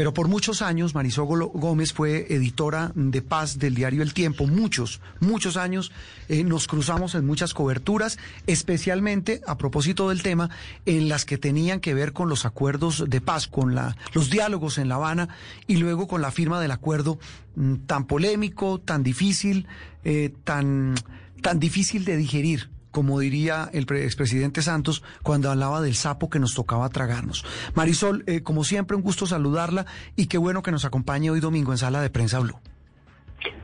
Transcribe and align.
Pero 0.00 0.14
por 0.14 0.28
muchos 0.28 0.62
años 0.62 0.94
Marisol 0.94 1.26
Gómez 1.52 1.92
fue 1.92 2.32
editora 2.32 2.90
de 2.94 3.20
paz 3.20 3.58
del 3.58 3.74
diario 3.74 4.02
El 4.02 4.14
Tiempo. 4.14 4.46
Muchos, 4.46 5.02
muchos 5.20 5.58
años 5.58 5.92
eh, 6.30 6.42
nos 6.42 6.66
cruzamos 6.68 7.14
en 7.14 7.26
muchas 7.26 7.52
coberturas, 7.52 8.16
especialmente 8.46 9.42
a 9.46 9.58
propósito 9.58 10.08
del 10.08 10.22
tema, 10.22 10.48
en 10.86 11.10
las 11.10 11.26
que 11.26 11.36
tenían 11.36 11.80
que 11.80 11.92
ver 11.92 12.14
con 12.14 12.30
los 12.30 12.46
acuerdos 12.46 13.04
de 13.10 13.20
paz, 13.20 13.46
con 13.46 13.74
la, 13.74 13.94
los 14.14 14.30
diálogos 14.30 14.78
en 14.78 14.88
La 14.88 14.94
Habana 14.94 15.28
y 15.66 15.76
luego 15.76 16.08
con 16.08 16.22
la 16.22 16.30
firma 16.30 16.62
del 16.62 16.70
acuerdo 16.70 17.18
mm, 17.56 17.74
tan 17.84 18.06
polémico, 18.06 18.80
tan 18.80 19.02
difícil, 19.02 19.66
eh, 20.04 20.32
tan, 20.44 20.94
tan 21.42 21.60
difícil 21.60 22.06
de 22.06 22.16
digerir 22.16 22.70
como 22.90 23.20
diría 23.20 23.68
el 23.72 23.86
pre- 23.86 24.04
expresidente 24.04 24.62
Santos 24.62 25.02
cuando 25.22 25.50
hablaba 25.50 25.80
del 25.80 25.94
sapo 25.94 26.28
que 26.28 26.38
nos 26.38 26.54
tocaba 26.54 26.88
tragarnos. 26.88 27.44
Marisol, 27.74 28.24
eh, 28.26 28.42
como 28.42 28.64
siempre, 28.64 28.96
un 28.96 29.02
gusto 29.02 29.26
saludarla 29.26 29.86
y 30.16 30.26
qué 30.26 30.38
bueno 30.38 30.62
que 30.62 30.72
nos 30.72 30.84
acompañe 30.84 31.30
hoy 31.30 31.40
domingo 31.40 31.72
en 31.72 31.78
Sala 31.78 32.02
de 32.02 32.10
Prensa 32.10 32.40
Blue. 32.40 32.58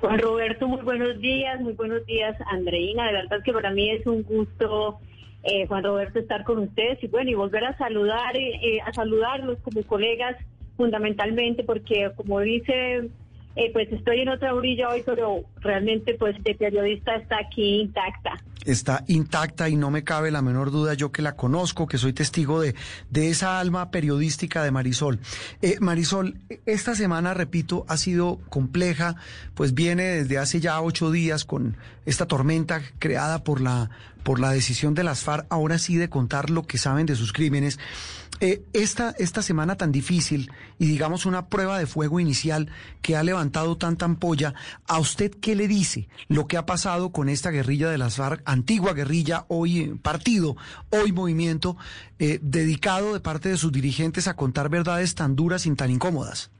Juan 0.01 0.19
Roberto, 0.19 0.69
muy 0.69 0.81
buenos 0.83 1.19
días, 1.21 1.61
muy 1.61 1.75
buenos 1.75 2.05
días, 2.07 2.37
Andreina. 2.51 3.07
De 3.07 3.13
verdad 3.13 3.39
que 3.45 3.53
para 3.53 3.71
mí 3.71 3.91
es 3.91 4.07
un 4.07 4.23
gusto, 4.23 4.99
eh, 5.43 5.67
Juan 5.67 5.85
Roberto, 5.85 6.19
estar 6.19 6.45
con 6.45 6.61
ustedes 6.61 7.03
y 7.03 7.09
bueno, 7.09 7.31
y 7.31 7.35
volver 7.35 7.65
a 7.65 7.77
saludar, 7.77 8.37
eh, 8.37 8.55
eh, 8.63 8.81
a 8.87 8.93
saludarlos 8.95 9.59
como 9.63 9.83
colegas, 9.83 10.37
fundamentalmente, 10.77 11.63
porque 11.65 12.11
como 12.17 12.41
dice, 12.41 13.11
eh, 13.57 13.71
pues 13.73 13.91
estoy 13.91 14.21
en 14.21 14.29
otra 14.29 14.55
orilla 14.55 14.91
hoy, 14.91 15.03
pero 15.05 15.45
realmente, 15.61 16.15
pues, 16.15 16.37
de 16.45 16.55
periodista 16.55 17.17
está 17.17 17.39
aquí 17.39 17.81
intacta. 17.81 18.33
Está 18.67 19.05
intacta 19.07 19.69
y 19.69 19.77
no 19.77 19.91
me 19.91 20.05
cabe 20.05 20.31
la 20.31 20.43
menor 20.43 20.71
duda, 20.71 20.93
yo 20.93 21.11
que 21.11 21.23
la 21.23 21.37
conozco, 21.37 21.87
que 21.87 21.97
soy 21.97 22.13
testigo 22.13 22.61
de, 22.61 22.75
de 23.11 23.31
esa 23.31 23.59
alma 23.59 23.91
periodística 23.91 24.63
de 24.63 24.73
Marisol. 24.73 25.21
Eh, 25.63 25.77
Marisol, 25.81 26.39
esta 26.67 26.95
semana, 26.95 27.33
repito, 27.33 27.87
ha 27.89 27.97
sido 27.97 28.41
compleja, 28.51 29.17
pues 29.55 29.73
viene 29.73 30.05
desde 30.05 30.37
hace 30.37 30.61
ya 30.61 30.81
ocho 30.83 31.11
días 31.11 31.45
con 31.45 31.77
esta 32.05 32.27
tormenta 32.27 32.83
creada 32.99 33.43
por 33.43 33.61
la, 33.63 33.89
por 34.23 34.39
la 34.39 34.51
decisión 34.51 34.95
de 34.95 35.05
las 35.05 35.23
FARC, 35.23 35.47
ahora 35.49 35.79
sí 35.79 35.97
de 35.97 36.11
contar 36.11 36.51
lo 36.51 36.65
que 36.65 36.77
saben 36.77 37.07
de 37.07 37.15
sus 37.15 37.33
crímenes. 37.33 37.79
Eh, 38.41 38.63
esta, 38.75 39.15
esta 39.19 39.41
semana 39.41 39.77
tan 39.77 39.93
difícil 39.93 40.51
y 40.79 40.87
digamos 40.87 41.25
una 41.25 41.49
prueba 41.49 41.79
de 41.79 41.87
fuego 41.87 42.21
inicial 42.21 42.69
que 43.01 43.17
ha 43.17 43.23
levantado 43.23 43.79
tanta 43.79 44.05
ampolla, 44.05 44.53
¿a 44.87 44.99
usted 44.99 45.31
qué 45.41 45.55
le 45.57 45.69
dice 45.69 46.09
lo 46.29 46.47
que 46.47 46.59
ha 46.59 46.67
pasado 46.67 47.13
con 47.13 47.31
esta 47.31 47.51
guerrilla 47.51 47.89
de 47.89 47.97
las 47.97 48.17
FARC, 48.17 48.43
antigua 48.45 48.93
guerrilla, 48.93 49.47
hoy 49.49 49.81
eh, 49.81 49.95
partido, 50.03 50.57
hoy 50.91 51.13
movimiento, 51.13 51.79
eh, 52.19 52.39
dedicado 52.43 53.15
de 53.15 53.21
parte 53.21 53.49
de 53.49 53.57
sus 53.57 53.73
dirigentes 53.73 54.29
a 54.29 54.37
contar 54.37 54.69
verdades 54.69 55.15
tan 55.15 55.35
duras 55.35 55.65
y 55.65 55.75
tan 55.75 55.91
incómodas? 55.91 56.51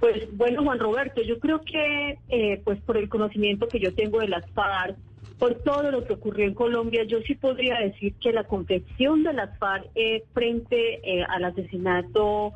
Pues 0.00 0.36
bueno, 0.36 0.64
Juan 0.64 0.80
Roberto, 0.80 1.22
yo 1.22 1.38
creo 1.38 1.62
que 1.62 2.18
eh, 2.28 2.60
pues 2.64 2.80
por 2.80 2.96
el 2.96 3.08
conocimiento 3.08 3.68
que 3.68 3.78
yo 3.78 3.94
tengo 3.94 4.18
de 4.18 4.28
las 4.28 4.44
FARC, 4.50 4.96
por 5.42 5.56
todo 5.56 5.90
lo 5.90 6.04
que 6.04 6.12
ocurrió 6.12 6.46
en 6.46 6.54
Colombia, 6.54 7.02
yo 7.02 7.18
sí 7.22 7.34
podría 7.34 7.76
decir 7.80 8.14
que 8.20 8.32
la 8.32 8.44
confección 8.44 9.24
de 9.24 9.32
las 9.32 9.58
FARC 9.58 9.90
eh, 9.96 10.22
frente 10.32 11.00
eh, 11.02 11.24
al 11.28 11.44
asesinato 11.44 12.52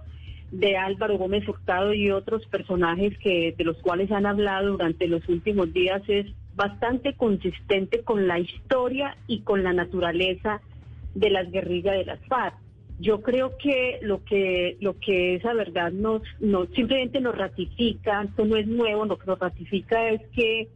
de 0.53 0.77
Álvaro 0.77 1.19
Gómez 1.19 1.49
Hurtado 1.49 1.93
y 1.93 2.13
otros 2.13 2.47
personajes 2.47 3.19
que 3.19 3.57
de 3.59 3.65
los 3.65 3.77
cuales 3.79 4.13
han 4.13 4.25
hablado 4.25 4.71
durante 4.71 5.09
los 5.09 5.29
últimos 5.29 5.73
días 5.73 6.01
es 6.07 6.27
bastante 6.55 7.15
consistente 7.15 8.05
con 8.05 8.29
la 8.29 8.39
historia 8.39 9.17
y 9.27 9.41
con 9.41 9.65
la 9.65 9.73
naturaleza 9.73 10.61
de 11.17 11.31
las 11.31 11.51
guerrillas 11.51 11.95
de 11.95 12.05
las 12.05 12.21
FARC. 12.29 12.55
Yo 13.01 13.21
creo 13.21 13.59
que 13.59 13.99
lo 14.03 14.23
que 14.23 14.77
lo 14.81 14.97
que 15.01 15.35
esa 15.35 15.55
verdad 15.55 15.91
nos, 15.91 16.23
nos 16.39 16.69
simplemente 16.69 17.21
nos 17.21 17.37
ratifica, 17.37 18.23
esto 18.23 18.45
no 18.45 18.57
es 18.57 18.69
nuevo, 18.69 19.07
lo 19.07 19.19
que 19.19 19.27
nos 19.27 19.41
ratifica 19.41 20.09
es 20.09 20.21
que 20.37 20.69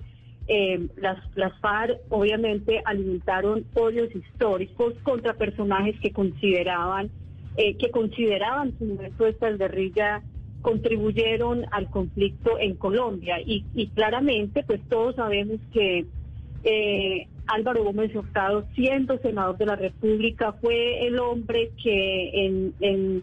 eh, 0.52 0.88
las, 0.96 1.16
las 1.36 1.56
FARC 1.60 2.00
obviamente 2.08 2.82
alimentaron 2.84 3.64
odios 3.74 4.12
históricos 4.12 4.94
contra 5.04 5.34
personajes 5.34 5.94
que 6.00 6.10
consideraban 6.10 7.08
eh, 7.56 7.76
que 7.76 7.90
consideraban 7.92 8.74
momento 8.80 9.26
estas 9.26 9.58
guerrillas 9.58 10.24
contribuyeron 10.60 11.66
al 11.70 11.88
conflicto 11.88 12.58
en 12.58 12.74
Colombia. 12.74 13.36
Y, 13.44 13.62
claramente 13.94 14.64
pues 14.64 14.80
todos 14.88 15.14
sabemos 15.14 15.60
que 15.72 16.06
eh, 16.64 17.28
Álvaro 17.46 17.84
Gómez 17.84 18.14
Hurtado, 18.14 18.64
siendo 18.74 19.18
senador 19.18 19.56
de 19.56 19.66
la 19.66 19.76
República, 19.76 20.52
fue 20.54 21.06
el 21.06 21.20
hombre 21.20 21.70
que 21.80 22.72
en, 22.80 23.22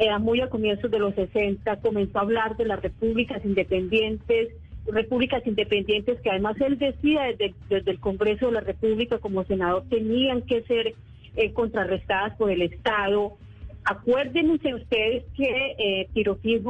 era 0.00 0.18
muy 0.18 0.40
a 0.40 0.50
comienzos 0.50 0.90
de 0.90 0.98
los 0.98 1.14
60 1.14 1.76
comenzó 1.76 2.18
a 2.18 2.22
hablar 2.22 2.56
de 2.56 2.66
las 2.66 2.82
repúblicas 2.82 3.44
independientes, 3.44 4.48
repúblicas 4.88 5.46
independientes 5.46 6.20
que 6.20 6.30
además 6.30 6.60
él 6.60 6.78
decía 6.78 7.22
desde, 7.68 7.90
el 7.90 8.00
Congreso 8.00 8.46
de 8.46 8.52
la 8.52 8.60
República 8.60 9.18
como 9.18 9.44
senador 9.44 9.84
tenían 9.88 10.42
que 10.42 10.62
ser 10.62 10.94
eh, 11.36 11.52
contrarrestadas 11.52 12.36
por 12.36 12.50
el 12.50 12.62
Estado. 12.62 13.36
Acuérdense 13.84 14.74
ustedes 14.74 15.24
que 15.36 15.74
eh, 15.78 16.08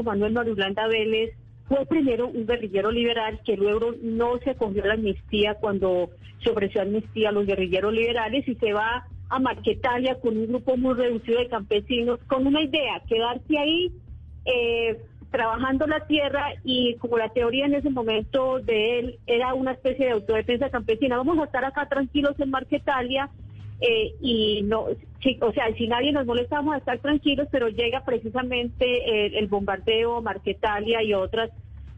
Manuel 0.02 0.32
Marulanda 0.32 0.86
Vélez, 0.86 1.34
fue 1.68 1.84
primero 1.86 2.28
un 2.28 2.46
guerrillero 2.46 2.90
liberal 2.90 3.40
que 3.44 3.56
luego 3.56 3.92
no 4.02 4.38
se 4.38 4.50
acogió 4.50 4.84
a 4.84 4.88
la 4.88 4.94
amnistía 4.94 5.54
cuando 5.54 6.10
se 6.42 6.50
ofreció 6.50 6.82
amnistía 6.82 7.30
a 7.30 7.32
los 7.32 7.46
guerrilleros 7.46 7.92
liberales 7.92 8.46
y 8.46 8.54
se 8.54 8.72
va 8.72 9.06
a 9.28 9.38
Marquetalia 9.40 10.20
con 10.20 10.36
un 10.36 10.46
grupo 10.46 10.76
muy 10.76 10.94
reducido 10.94 11.40
de 11.40 11.48
campesinos 11.48 12.20
con 12.28 12.46
una 12.46 12.62
idea, 12.62 13.02
quedarse 13.08 13.58
ahí 13.58 13.92
eh, 14.44 14.96
trabajando 15.36 15.86
la 15.86 16.06
tierra 16.06 16.54
y 16.64 16.94
como 16.94 17.18
la 17.18 17.28
teoría 17.28 17.66
en 17.66 17.74
ese 17.74 17.90
momento 17.90 18.58
de 18.60 18.98
él 18.98 19.18
era 19.26 19.52
una 19.52 19.72
especie 19.72 20.06
de 20.06 20.12
autodefensa 20.12 20.70
campesina, 20.70 21.18
vamos 21.18 21.38
a 21.38 21.44
estar 21.44 21.62
acá 21.62 21.86
tranquilos 21.90 22.40
en 22.40 22.48
Marquetalia 22.48 23.28
eh, 23.82 24.14
y 24.22 24.62
no, 24.62 24.86
sí, 25.22 25.36
o 25.42 25.52
sea, 25.52 25.66
si 25.76 25.88
nadie 25.88 26.10
nos 26.10 26.24
molesta 26.24 26.56
vamos 26.56 26.76
a 26.76 26.78
estar 26.78 26.98
tranquilos, 27.00 27.48
pero 27.52 27.68
llega 27.68 28.02
precisamente 28.02 29.38
el, 29.38 29.46
bombardeo, 29.48 30.22
Marquetalia 30.22 31.02
y 31.02 31.12
otras 31.12 31.50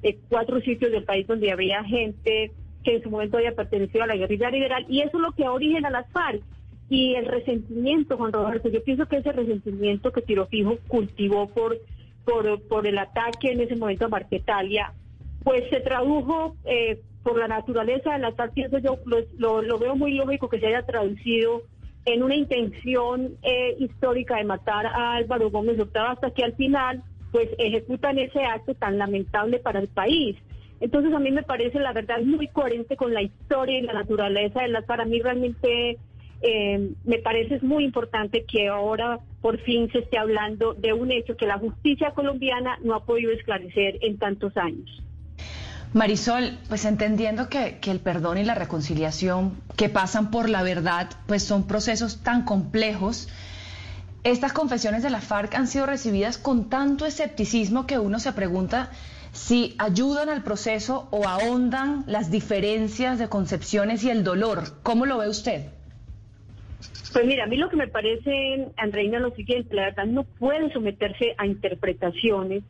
eh, 0.03 0.19
cuatro 0.29 0.61
sitios 0.61 0.91
del 0.91 1.05
país 1.05 1.25
donde 1.29 1.53
había 1.53 1.85
gente 1.85 2.51
que 2.83 2.97
en 2.97 3.03
su 3.05 3.09
momento 3.09 3.37
había 3.37 3.55
pertenecido 3.55 4.03
a 4.03 4.09
la 4.09 4.17
guerrilla 4.17 4.51
liberal 4.51 4.85
y 4.89 5.03
eso 5.03 5.17
es 5.17 5.23
lo 5.23 5.31
que 5.31 5.45
da 5.45 5.53
origen 5.53 5.87
a 5.87 5.91
las 5.91 6.11
FARC. 6.11 6.43
Y 6.91 7.15
el 7.15 7.27
resentimiento, 7.27 8.17
Juan 8.17 8.33
Roberto, 8.33 8.69
yo 8.69 8.83
pienso 8.83 9.07
que 9.07 9.19
ese 9.19 9.31
resentimiento 9.31 10.11
que 10.11 10.23
Tiro 10.23 10.47
Fijo 10.47 10.79
cultivó 10.89 11.49
por, 11.51 11.77
por, 12.69 12.87
el 12.87 12.99
ataque 12.99 13.53
en 13.53 13.61
ese 13.61 13.77
momento 13.77 14.05
a 14.05 14.09
Marquetalia, 14.09 14.93
pues 15.43 15.65
se 15.71 15.81
tradujo 15.81 16.57
eh, 16.65 17.01
por 17.23 17.39
la 17.39 17.49
naturaleza 17.49 18.13
del 18.13 18.27
ataque, 18.27 18.69
yo 18.83 18.99
lo, 19.05 19.19
lo, 19.39 19.63
lo, 19.63 19.79
veo 19.79 19.97
muy 19.97 20.13
lógico 20.13 20.49
que 20.49 20.61
se 20.61 20.67
haya 20.67 20.85
traducido 20.85 21.63
en 22.05 22.23
una 22.23 22.37
intención 22.37 23.37
eh, 23.43 23.77
histórica 23.79 24.37
de 24.37 24.45
matar 24.45 24.87
a 24.87 25.15
Álvaro 25.15 25.51
Gómez 25.51 25.79
Hurtado 25.79 26.09
hasta 26.09 26.31
que 26.31 26.45
al 26.45 26.55
final 26.55 27.03
pues 27.33 27.49
ejecutan 27.59 28.19
ese 28.19 28.45
acto 28.45 28.75
tan 28.75 28.99
lamentable 28.99 29.59
para 29.59 29.81
el 29.81 29.89
país. 29.89 30.37
Entonces 30.81 31.13
a 31.13 31.19
mí 31.19 31.31
me 31.31 31.43
parece 31.43 31.79
la 31.81 31.93
verdad 31.93 32.21
muy 32.23 32.49
coherente 32.49 32.97
con 32.97 33.13
la 33.13 33.23
historia 33.23 33.79
y 33.79 33.83
la 33.83 33.93
naturaleza 33.93 34.63
de 34.63 34.69
las 34.69 34.85
para 34.85 35.05
mí 35.05 35.21
realmente 35.21 35.99
eh, 36.41 36.93
me 37.05 37.19
parece 37.19 37.57
es 37.57 37.63
muy 37.63 37.85
importante 37.85 38.45
que 38.45 38.69
ahora 38.69 39.19
por 39.41 39.59
fin 39.61 39.91
se 39.91 40.01
esté 40.01 40.19
hablando 40.19 40.75
de 40.75 40.93
un 40.93 41.11
hecho 41.11 41.37
que 41.37 41.47
la 41.47 41.59
justicia 41.59 42.13
colombiana 42.13 42.79
no 42.83 42.95
ha 42.95 43.05
podido 43.05 43.33
esclarecer 43.33 43.99
en 44.03 44.19
tantos 44.19 44.57
años. 44.57 45.03
Marisol, 45.95 46.59
pues 46.69 46.85
entendiendo 46.85 47.49
que, 47.49 47.79
que, 47.81 47.91
el 47.91 48.01
perdón 48.01 48.37
y 48.37 48.45
la 48.45 48.55
reconciliación 48.55 49.57
que 49.77 49.89
pasan 49.89 50.31
por 50.31 50.51
la 50.51 50.63
verdad, 50.63 51.09
pues 51.27 51.43
son 51.43 51.67
procesos 51.67 52.23
tan 52.23 52.45
complejos, 52.45 53.29
estas 54.25 54.53
confesiones 54.53 55.03
de 55.03 55.11
la 55.11 55.21
FARC 55.21 55.55
han 55.55 55.67
sido 55.67 55.87
recibidas 55.87 56.37
con 56.37 56.69
tanto 56.69 57.07
escepticismo 57.07 57.87
que 57.87 57.99
uno 57.99 58.19
se 58.19 58.33
pregunta 58.33 58.91
si 59.33 59.75
ayudan 59.79 60.29
al 60.29 60.43
proceso 60.43 61.09
o 61.11 61.27
ahondan 61.27 62.05
las 62.07 62.31
diferencias 62.31 63.19
de 63.19 63.29
concepciones 63.29 64.03
y 64.05 64.11
el 64.11 64.25
dolor. 64.25 64.81
¿Cómo 64.83 65.07
lo 65.07 65.19
ve 65.19 65.29
usted? 65.29 65.78
Pues 67.13 67.27
mira, 67.27 67.45
a 67.45 67.47
mí 67.47 67.57
lo 67.57 67.69
que 67.69 67.77
me 67.77 67.89
parece, 67.89 68.69
Andreina, 68.77 69.19
lo 69.19 69.31
siguiente, 69.35 69.75
la 69.75 69.87
verdad 69.87 70.07
no 70.07 70.25
puede 70.25 70.73
someterse 70.73 71.35
a 71.39 71.47
interpretaciones 71.47 72.63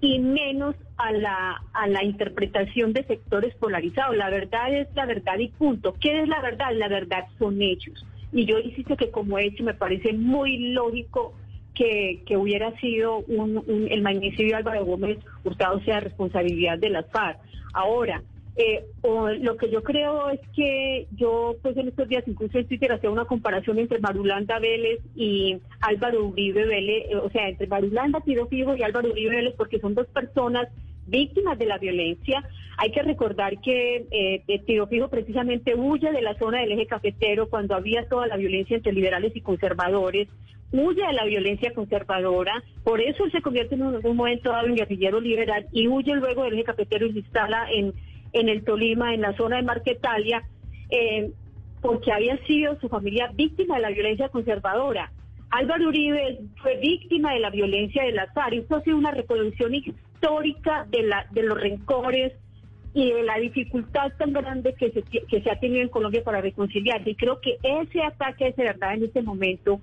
y 0.00 0.18
menos 0.18 0.74
a 0.96 1.12
la, 1.12 1.62
a 1.72 1.86
la 1.86 2.04
interpretación 2.04 2.92
de 2.92 3.04
sectores 3.04 3.54
polarizados. 3.54 4.16
La 4.16 4.30
verdad 4.30 4.74
es 4.74 4.88
la 4.94 5.06
verdad 5.06 5.38
y 5.38 5.48
punto. 5.48 5.94
¿Qué 6.00 6.22
es 6.22 6.28
la 6.28 6.40
verdad? 6.42 6.72
La 6.74 6.88
verdad 6.88 7.26
son 7.38 7.62
hechos. 7.62 8.04
Y 8.32 8.44
yo 8.46 8.58
insisto 8.58 8.96
que 8.96 9.10
como 9.10 9.38
hecho 9.38 9.62
me 9.62 9.74
parece 9.74 10.12
muy 10.12 10.72
lógico 10.72 11.34
que, 11.74 12.22
que 12.26 12.36
hubiera 12.36 12.78
sido 12.80 13.18
un, 13.20 13.64
el 13.90 14.02
magnicidio 14.02 14.48
de 14.48 14.56
Álvaro 14.56 14.84
Gómez 14.84 15.18
Hurtado 15.44 15.80
sea 15.80 16.00
responsabilidad 16.00 16.78
de 16.78 16.90
las 16.90 17.08
FARC. 17.10 17.38
Ahora, 17.72 18.22
eh, 18.54 18.84
o 19.00 19.30
lo 19.30 19.56
que 19.56 19.70
yo 19.70 19.82
creo 19.82 20.28
es 20.28 20.40
que 20.54 21.06
yo, 21.12 21.56
pues 21.62 21.76
en 21.76 21.88
estos 21.88 22.06
días, 22.08 22.24
incluso 22.26 22.58
en 22.58 22.68
Twitter, 22.68 22.92
hacía 22.92 23.10
una 23.10 23.24
comparación 23.24 23.78
entre 23.78 23.98
Marulanda 23.98 24.58
Vélez 24.58 25.00
y 25.16 25.58
Álvaro 25.80 26.26
Uribe 26.26 26.66
Vélez, 26.66 27.06
eh, 27.10 27.16
o 27.16 27.30
sea, 27.30 27.48
entre 27.48 27.66
Marulanda 27.66 28.20
Tiro 28.20 28.46
Fijo 28.48 28.76
y 28.76 28.82
Álvaro 28.82 29.10
Uribe 29.10 29.36
Vélez, 29.36 29.54
porque 29.56 29.80
son 29.80 29.94
dos 29.94 30.06
personas 30.08 30.68
víctimas 31.06 31.58
de 31.58 31.66
la 31.66 31.78
violencia. 31.78 32.44
Hay 32.76 32.92
que 32.92 33.02
recordar 33.02 33.58
que 33.60 34.06
eh, 34.10 34.60
Tiro 34.66 34.86
Fijo 34.86 35.08
precisamente 35.08 35.74
huye 35.74 36.12
de 36.12 36.22
la 36.22 36.38
zona 36.38 36.60
del 36.60 36.72
eje 36.72 36.86
cafetero 36.86 37.48
cuando 37.48 37.74
había 37.74 38.06
toda 38.08 38.26
la 38.26 38.36
violencia 38.36 38.76
entre 38.76 38.92
liberales 38.92 39.34
y 39.34 39.40
conservadores 39.40 40.28
huye 40.72 41.06
de 41.06 41.12
la 41.12 41.24
violencia 41.24 41.72
conservadora, 41.74 42.62
por 42.82 43.00
eso 43.00 43.24
él 43.24 43.32
se 43.32 43.42
convierte 43.42 43.74
en 43.74 43.82
un, 43.82 44.16
momento 44.16 44.50
dado 44.50 44.66
en 44.68 44.74
guerrillero 44.74 45.20
liberal 45.20 45.66
y 45.70 45.86
huye 45.86 46.14
luego 46.14 46.44
del 46.44 46.54
eje 46.54 46.64
cafetero 46.64 47.06
y 47.06 47.12
se 47.12 47.18
instala 47.18 47.70
en 47.70 47.92
en 48.32 48.48
el 48.48 48.64
Tolima, 48.64 49.14
en 49.14 49.20
la 49.20 49.36
zona 49.36 49.56
de 49.56 49.62
Marquetalia, 49.62 50.42
eh, 50.90 51.30
porque 51.80 52.12
había 52.12 52.36
sido 52.46 52.78
su 52.80 52.88
familia 52.88 53.30
víctima 53.34 53.76
de 53.76 53.82
la 53.82 53.90
violencia 53.90 54.28
conservadora. 54.28 55.12
Álvaro 55.50 55.88
Uribe 55.88 56.38
fue 56.62 56.78
víctima 56.78 57.34
de 57.34 57.40
la 57.40 57.50
violencia 57.50 58.04
del 58.04 58.18
azar. 58.18 58.54
Esto 58.54 58.76
ha 58.76 58.82
sido 58.82 58.96
una 58.96 59.10
reproducción 59.10 59.74
histórica 59.74 60.86
de, 60.90 61.02
la, 61.02 61.26
de 61.30 61.42
los 61.42 61.60
rencores 61.60 62.32
y 62.94 63.10
de 63.10 63.22
la 63.22 63.38
dificultad 63.38 64.12
tan 64.18 64.32
grande 64.32 64.74
que 64.74 64.90
se, 64.90 65.50
ha 65.50 65.60
tenido 65.60 65.82
en 65.82 65.88
Colombia 65.88 66.22
para 66.22 66.40
reconciliarse. 66.40 67.10
Y 67.10 67.14
creo 67.16 67.40
que 67.40 67.58
ese 67.62 68.02
ataque 68.02 68.48
es 68.48 68.56
de 68.56 68.64
verdad 68.64 68.94
en 68.94 69.04
este 69.04 69.22
momento 69.22 69.80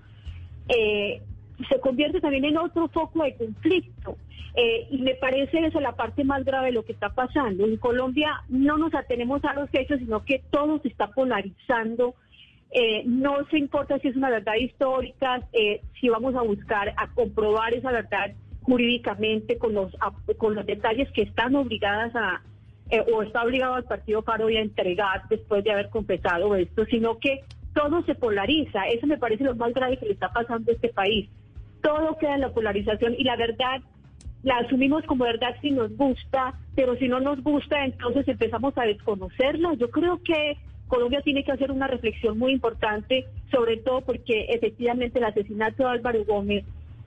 eh, 0.68 1.22
se 1.68 1.80
convierte 1.80 2.22
también 2.22 2.46
en 2.46 2.58
otro 2.58 2.88
foco 2.90 3.24
de 3.24 3.36
conflicto. 3.36 4.18
Eh, 4.56 4.88
y 4.90 4.98
me 5.00 5.16
parece 5.16 5.60
eso 5.66 5.80
la 5.80 5.96
parte 5.96 6.24
más 6.24 6.44
grave 6.44 6.68
de 6.68 6.74
lo 6.74 6.84
que 6.84 6.94
está 6.94 7.10
pasando. 7.10 7.66
En 7.66 7.78
Colombia 7.78 8.44
no 8.50 8.78
nos 8.78 8.94
atenemos 8.94 9.44
a 9.46 9.54
los 9.54 9.70
hechos, 9.74 10.00
sino 10.00 10.24
que 10.24 10.42
todo 10.50 10.80
se 10.80 10.88
está 10.88 11.08
polarizando. 11.08 12.16
Eh, 12.72 13.04
no 13.06 13.46
se 13.50 13.58
importa 13.58 14.00
si 14.00 14.10
es 14.10 14.16
una 14.16 14.30
verdad 14.30 14.56
histórica, 14.56 15.42
eh, 15.54 15.82
si 16.00 16.10
vamos 16.10 16.36
a 16.36 16.42
buscar 16.42 16.94
a 16.98 17.08
comprobar 17.14 17.74
esa 17.74 17.92
verdad 17.92 18.32
jurídicamente 18.62 19.58
con 19.58 19.74
los, 19.74 19.96
con 20.38 20.56
los 20.56 20.66
detalles 20.66 21.10
que 21.12 21.24
están 21.24 21.56
obligadas 21.56 22.16
a, 22.16 22.42
o 23.14 23.24
está 23.24 23.44
obligado 23.44 23.76
al 23.76 23.86
partido 23.86 24.22
Paro 24.22 24.48
a 24.48 24.52
entregar 24.52 25.28
después 25.30 25.64
de 25.64 25.72
haber 25.72 25.90
confesado 25.90 26.56
esto, 26.56 26.86
sino 26.86 27.18
que 27.18 27.44
todo 27.74 28.04
se 28.04 28.16
polariza. 28.16 28.88
Eso 28.88 29.08
me 29.08 29.18
parece 29.18 29.44
lo 29.44 29.56
más 29.56 29.74
grave 29.74 29.98
que 29.98 30.08
le 30.08 30.14
está 30.14 30.32
pasando 30.32 30.72
a 30.72 30.76
este 30.76 30.90
país 30.90 31.30
todo 31.81 32.18
queda 32.18 32.36
en 32.36 32.42
la 32.42 32.54
polarización 32.54 33.16
y 33.18 33.24
la 33.24 33.36
verdad 33.36 33.81
la 34.44 34.58
asumimos 34.58 35.04
como 35.06 35.26
verdad 35.26 35.56
si 35.62 35.72
nos 35.72 35.96
gusta, 35.98 36.54
pero 36.76 36.96
si 36.96 37.08
no 37.08 37.20
nos 37.20 37.44
gusta, 37.44 37.84
entonces 37.84 38.28
empezamos 38.28 38.78
a 38.78 38.84
desconocerla. 38.84 39.74
Yo 39.74 39.90
creo 39.90 40.22
que 40.24 40.58
Colombia 40.88 41.22
tiene 41.22 41.44
que 41.44 41.52
hacer 41.52 41.72
una 41.72 41.88
reflexión 41.88 42.38
muy 42.38 42.54
importante, 42.54 43.26
sobre 43.52 43.78
todo 43.78 44.02
porque 44.02 44.46
efectivamente 44.50 45.20
el 45.20 45.26
asesinato 45.26 45.84
de 45.84 45.90
Álvaro 45.90 46.24
Gómez 46.26 46.66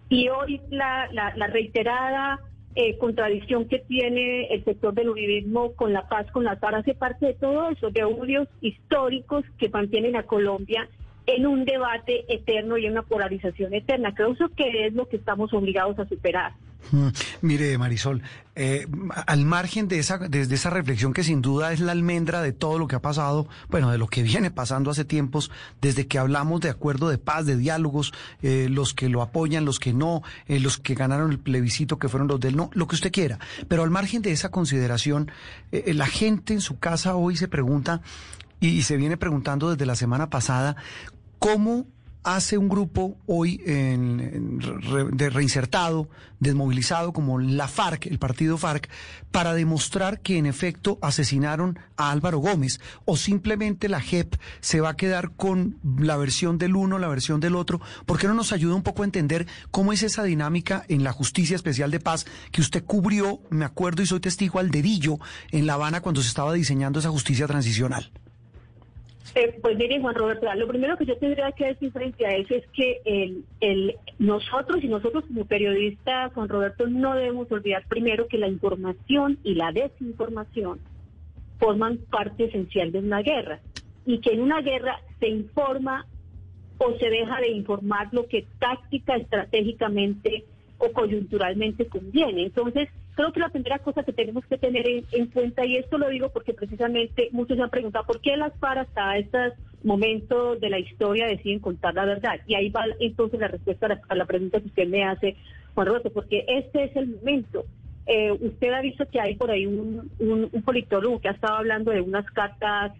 y 0.08 0.28
hoy 0.28 0.60
la, 0.70 1.08
la, 1.12 1.46
reiterada 1.46 2.38
eh, 2.74 2.98
contradicción 2.98 3.66
que 3.66 3.78
tiene 3.78 4.46
el 4.48 4.62
sector 4.64 4.92
del 4.92 5.08
uribismo 5.08 5.72
con 5.72 5.92
la 5.92 6.06
paz, 6.08 6.30
con 6.32 6.44
la 6.44 6.60
paz, 6.60 6.74
hace 6.74 6.94
parte 6.94 7.26
de 7.26 7.34
todo 7.34 7.70
eso, 7.70 7.90
de 7.90 8.04
odios 8.04 8.46
históricos 8.60 9.44
que 9.58 9.70
mantienen 9.70 10.16
a 10.16 10.24
Colombia 10.24 10.88
en 11.26 11.46
un 11.46 11.64
debate 11.64 12.24
eterno 12.32 12.76
y 12.76 12.86
en 12.86 12.92
una 12.92 13.02
polarización 13.02 13.74
eterna. 13.74 14.14
Creo 14.14 14.34
que 14.56 14.86
es 14.86 14.94
lo 14.94 15.08
que 15.08 15.16
estamos 15.16 15.52
obligados 15.52 15.98
a 15.98 16.08
superar. 16.08 16.52
Mm, 16.90 17.08
mire, 17.42 17.78
Marisol, 17.78 18.22
eh, 18.56 18.86
al 19.26 19.44
margen 19.44 19.88
de 19.88 19.98
esa, 19.98 20.19
desde 20.19 20.56
esa 20.56 20.69
reflexión 20.69 21.12
que 21.12 21.22
sin 21.22 21.40
duda 21.40 21.72
es 21.72 21.80
la 21.80 21.92
almendra 21.92 22.42
de 22.42 22.52
todo 22.52 22.78
lo 22.78 22.88
que 22.88 22.96
ha 22.96 23.00
pasado, 23.00 23.46
bueno, 23.69 23.90
de 23.90 23.98
lo 23.98 24.08
que 24.08 24.22
viene 24.24 24.50
pasando 24.50 24.90
hace 24.90 25.04
tiempos, 25.04 25.50
desde 25.80 26.06
que 26.06 26.19
hablamos 26.19 26.60
de 26.60 26.70
acuerdo 26.70 27.08
de 27.08 27.19
paz, 27.19 27.46
de 27.46 27.56
diálogos, 27.56 28.12
eh, 28.42 28.66
los 28.69 28.94
que 28.94 29.08
lo 29.08 29.22
apoyan, 29.22 29.64
los 29.64 29.78
que 29.78 29.92
no, 29.92 30.22
eh, 30.48 30.58
los 30.58 30.78
que 30.78 30.94
ganaron 30.94 31.30
el 31.30 31.38
plebiscito, 31.38 31.98
que 31.98 32.08
fueron 32.08 32.28
los 32.28 32.40
del 32.40 32.56
no, 32.56 32.70
lo 32.74 32.86
que 32.88 32.96
usted 32.96 33.12
quiera. 33.12 33.38
Pero 33.69 33.84
al 33.84 33.90
margen 33.90 34.22
de 34.22 34.32
esa 34.32 34.50
consideración, 34.50 35.30
la 35.70 36.06
gente 36.06 36.52
en 36.52 36.60
su 36.60 36.78
casa 36.78 37.14
hoy 37.14 37.36
se 37.36 37.48
pregunta 37.48 38.02
y, 38.62 38.82
se 38.82 38.96
viene 38.96 39.16
preguntando 39.16 39.70
desde 39.70 39.86
la 39.86 39.96
semana 39.96 40.30
pasada 40.30 40.76
cómo 41.38 41.86
hace 42.22 42.56
un 42.56 42.68
grupo 42.68 43.16
hoy 43.26 43.56
de 43.56 45.30
reinsertado, 45.30 46.08
desmovilizado 46.38 47.12
como 47.12 47.40
la 47.40 47.66
FARC, 47.66 48.06
el 48.06 48.20
partido 48.20 48.56
FARC, 48.56 48.88
para 49.32 49.54
demostrar 49.54 50.20
que 50.20 50.38
en 50.38 50.46
efecto 50.46 51.00
asesinaron 51.02 51.80
a 51.96 52.12
Álvaro 52.12 52.38
Gómez 52.38 52.80
o 53.04 53.16
simplemente 53.16 53.88
la 53.88 54.00
JEP 54.00 54.36
se 54.60 54.80
va 54.80 54.90
a 54.90 54.96
quedar 54.96 55.32
con 55.32 55.78
la 55.98 56.16
versión 56.16 56.58
del 56.58 56.76
uno, 56.76 57.00
la 57.00 57.08
versión 57.08 57.40
del 57.40 57.56
otro. 57.56 57.80
¿Por 58.06 58.20
qué 58.20 58.28
no 58.28 58.34
nos 58.34 58.52
ayuda 58.52 58.76
un 58.76 58.84
poco 58.84 59.02
a 59.02 59.06
entender 59.06 59.48
cómo 59.72 59.92
es 59.92 60.04
esa 60.04 60.22
dinámica 60.22 60.84
en 60.86 61.02
la 61.02 61.10
Justicia 61.10 61.56
Especial 61.56 61.90
de 61.90 61.98
Paz 61.98 62.26
que 62.52 62.60
usted 62.60 62.84
cubrió, 62.84 63.40
me 63.50 63.64
acuerdo 63.64 64.02
y 64.02 64.06
soy 64.06 64.20
testigo 64.20 64.60
al 64.60 64.70
dedillo 64.70 65.18
en 65.50 65.66
La 65.66 65.74
Habana 65.74 66.02
cuando 66.02 66.22
se 66.22 66.28
estaba 66.28 66.52
diseñando 66.52 67.00
esa 67.00 67.10
justicia 67.10 67.48
transicional? 67.48 68.12
Eh, 69.34 69.58
pues 69.62 69.79
mire, 69.79 69.99
Juan 69.99 70.14
Roberto, 70.14 70.46
lo 70.55 70.69
primero 70.69 70.99
que 70.99 71.06
yo 71.06 71.17
tendría 71.17 71.52
que 71.52 71.69
decir 71.69 71.90
frente 71.90 72.26
a 72.26 72.37
eso 72.37 72.55
es 72.55 72.67
que 72.75 73.00
el, 73.06 73.44
el, 73.61 73.96
nosotros 74.19 74.84
y 74.84 74.88
nosotros 74.88 75.25
como 75.26 75.46
periodistas, 75.46 76.34
Juan 76.34 76.50
Roberto, 76.50 76.87
no 76.87 77.14
debemos 77.14 77.50
olvidar 77.50 77.87
primero 77.88 78.29
que 78.29 78.37
la 78.37 78.49
información 78.49 79.38
y 79.43 79.55
la 79.55 79.73
desinformación 79.73 80.81
forman 81.58 81.99
parte 82.11 82.44
esencial 82.44 82.93
de 82.93 82.99
una 82.99 83.23
guerra 83.23 83.61
y 84.05 84.19
que 84.19 84.34
en 84.34 84.43
una 84.43 84.61
guerra 84.61 85.00
se 85.19 85.29
informa 85.29 86.06
o 86.76 86.99
se 86.99 87.08
deja 87.08 87.40
de 87.40 87.52
informar 87.52 88.08
lo 88.12 88.26
que 88.26 88.46
táctica, 88.58 89.17
estratégicamente 89.17 90.44
o 90.79 90.93
coyunturalmente 90.93 91.87
conviene. 91.87 92.43
Entonces, 92.43 92.88
creo 93.14 93.32
que 93.32 93.40
la 93.40 93.48
primera 93.48 93.78
cosa 93.78 94.02
que 94.02 94.12
tenemos 94.12 94.44
que 94.46 94.58
tener 94.58 94.86
en, 94.86 95.26
cuenta, 95.26 95.64
y 95.66 95.76
esto 95.76 95.98
lo 95.98 96.08
digo 96.08 96.31
porque 96.31 96.54
precisamente 96.54 97.28
muchos 97.32 97.56
se 97.56 97.62
han 97.62 97.70
preguntado 97.70 98.06
por 98.06 98.20
qué 98.20 98.36
las 98.36 98.54
FARC 98.58 98.88
hasta 98.88 99.19
estos 99.19 99.52
momentos 99.84 100.60
de 100.60 100.70
la 100.70 100.78
historia 100.78 101.26
deciden 101.26 101.58
contar 101.58 101.94
la 101.94 102.04
verdad. 102.04 102.40
Y 102.46 102.54
ahí 102.54 102.70
va 102.70 102.84
entonces 103.00 103.40
la 103.40 103.48
respuesta 103.48 104.00
a 104.08 104.14
la, 104.14 104.24
pregunta 104.24 104.60
que 104.60 104.66
usted 104.66 104.88
me 104.88 105.04
hace, 105.04 105.36
Juan 105.74 105.86
Roberto, 105.86 106.10
porque 106.10 106.44
este 106.48 106.84
es 106.84 106.96
el 106.96 107.08
momento. 107.08 107.64
Eh, 108.06 108.32
usted 108.32 108.72
ha 108.72 108.81
visto 108.81 109.06
que 109.06 109.20
hay 109.20 109.36
por 109.36 109.50
ahí 109.50 109.66
un, 109.66 110.10
un, 110.19 110.62
politólogo 110.62 111.20
que 111.20 111.28
ha 111.28 111.32
estado 111.32 111.56
hablando 111.56 111.90
de 111.90 112.00
unas 112.00 112.26
cartas, 112.31 112.92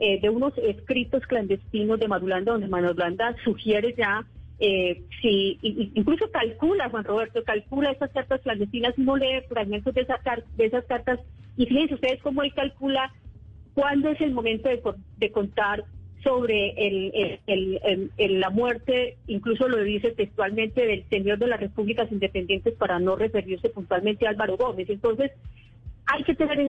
eh, 0.00 0.20
de 0.20 0.28
unos 0.28 0.56
escritos 0.58 1.22
clandestinos 1.26 1.98
de 2.00 2.08
Marulanda, 2.08 2.52
donde 2.52 2.68
Marulanda 2.68 3.36
sugiere 3.44 3.94
ya 3.96 4.26
eh, 4.60 5.02
si 5.22 5.58
incluso 5.62 6.30
calcula, 6.30 6.90
Juan 6.90 7.04
Roberto, 7.04 7.42
calcula 7.44 7.92
esas 7.92 8.12
cartas 8.12 8.42
clandestinas, 8.42 8.96
no 8.98 9.16
lee 9.16 9.40
fragmentos 9.48 9.94
de, 9.94 10.06
de 10.56 10.64
esas 10.66 10.84
cartas 10.84 11.18
y 11.56 11.66
fíjense 11.66 11.94
ustedes 11.94 12.22
cómo 12.22 12.42
él 12.42 12.52
calcula 12.54 13.10
cuándo 13.74 14.10
es 14.10 14.20
el 14.20 14.32
momento 14.32 14.68
de, 14.68 15.32
contar 15.32 15.84
sobre 16.22 16.74
el, 16.76 18.40
la 18.40 18.50
muerte, 18.50 19.16
incluso 19.26 19.68
lo 19.68 19.82
dice 19.82 20.10
textualmente, 20.10 20.86
del 20.86 21.08
señor 21.08 21.38
de 21.38 21.46
las 21.46 21.60
repúblicas 21.60 22.12
independientes 22.12 22.74
para 22.74 22.98
no 22.98 23.16
referirse 23.16 23.70
puntualmente 23.70 24.26
a 24.26 24.30
Álvaro 24.30 24.58
Gómez. 24.58 24.90
Entonces, 24.90 25.32
hay 26.06 26.22
que 26.24 26.34
tener 26.34 26.69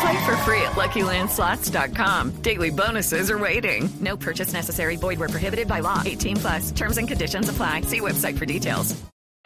Play 0.00 0.24
for 0.24 0.36
free 0.38 0.62
at 0.62 0.72
LuckyLandSlots.com. 0.72 2.30
Daily 2.42 2.70
bonuses 2.70 3.30
are 3.30 3.38
waiting. 3.38 3.90
No 4.00 4.16
purchase 4.16 4.52
necessary. 4.52 4.96
Void 4.96 5.18
where 5.18 5.28
prohibited 5.28 5.68
by 5.68 5.80
law. 5.80 6.02
18 6.04 6.36
plus. 6.36 6.70
Terms 6.70 6.98
and 6.98 7.08
conditions 7.08 7.48
apply. 7.48 7.82
See 7.82 8.00
website 8.00 8.38
for 8.38 8.46
details. 8.46 9.02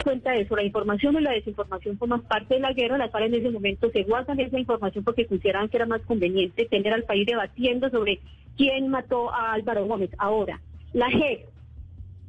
cuenta 0.06 0.36
eso. 0.36 0.54
La 0.54 0.62
información 0.62 1.16
y 1.16 1.20
la 1.20 1.32
desinformación 1.32 1.98
forman 1.98 2.22
parte 2.22 2.54
de 2.54 2.60
la 2.60 2.72
guerra. 2.72 2.96
Las 2.96 3.10
FARC 3.10 3.26
en 3.26 3.34
ese 3.34 3.50
momento 3.50 3.90
se 3.90 4.04
guardan 4.04 4.38
esa 4.38 4.56
información 4.56 5.02
porque 5.02 5.26
consideraban 5.26 5.68
que 5.68 5.78
era 5.78 5.86
más 5.86 6.00
conveniente 6.02 6.66
tener 6.66 6.92
al 6.92 7.02
país 7.02 7.26
debatiendo 7.26 7.90
sobre 7.90 8.20
quién 8.56 8.88
mató 8.88 9.34
a 9.34 9.52
Álvaro 9.52 9.84
Gómez. 9.86 10.10
Ahora, 10.18 10.60
la 10.92 11.10
JEP 11.10 11.46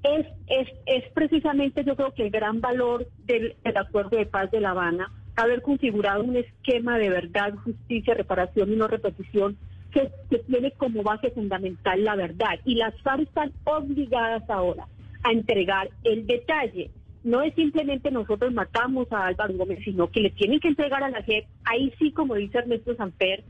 es, 0.01 0.25
es, 0.48 0.68
es 0.88 1.04
precisamente, 1.13 1.84
yo 1.84 1.96
creo 1.96 2.16
que 2.16 2.24
el 2.24 2.32
gran 2.32 2.62
valor 2.62 3.08
del, 3.25 3.56
del 3.63 3.77
acuerdo 3.77 4.18
de 4.18 4.25
paz 4.25 4.50
de 4.50 4.60
La 4.60 4.72
Habana, 4.72 5.12
haber 5.38 5.62
configurado 5.62 6.24
un 6.24 6.36
esquema 6.36 6.98
de 6.98 7.10
verdad, 7.10 7.53
justicia, 7.63 8.15
reparación 8.15 8.74
y 8.74 8.75
no 8.75 8.88
repetición 8.88 9.58
que, 9.91 10.12
tiene 10.48 10.72
como 10.72 11.03
base 11.03 11.32
fundamental 11.32 12.03
la 12.03 12.15
verdad. 12.15 12.60
Y 12.65 12.75
las 12.75 13.00
FARC 13.01 13.22
están 13.22 13.51
obligadas 13.63 14.50
ahora 14.50 14.88
a 15.24 15.32
entregar 15.32 15.89
el 16.03 16.25
detalle. 16.25 16.89
No 17.24 17.41
es 17.44 17.53
simplemente 17.56 18.10
nosotros 18.10 18.53
matamos 18.53 19.12
a 19.12 19.27
Álvaro 19.27 19.53
Gómez, 19.53 19.79
sino 19.84 20.10
que 20.10 20.22
le 20.22 20.32
tienen 20.32 20.60
que 20.60 20.70
entregar 20.70 21.03
a 21.03 21.10
la 21.10 21.22
JEP. 21.24 21.46
Ahí 21.65 21.94
sí, 22.00 22.12
como 22.12 22.36
dice 22.36 22.60
Ernesto 22.60 22.96
Samper, 22.96 23.44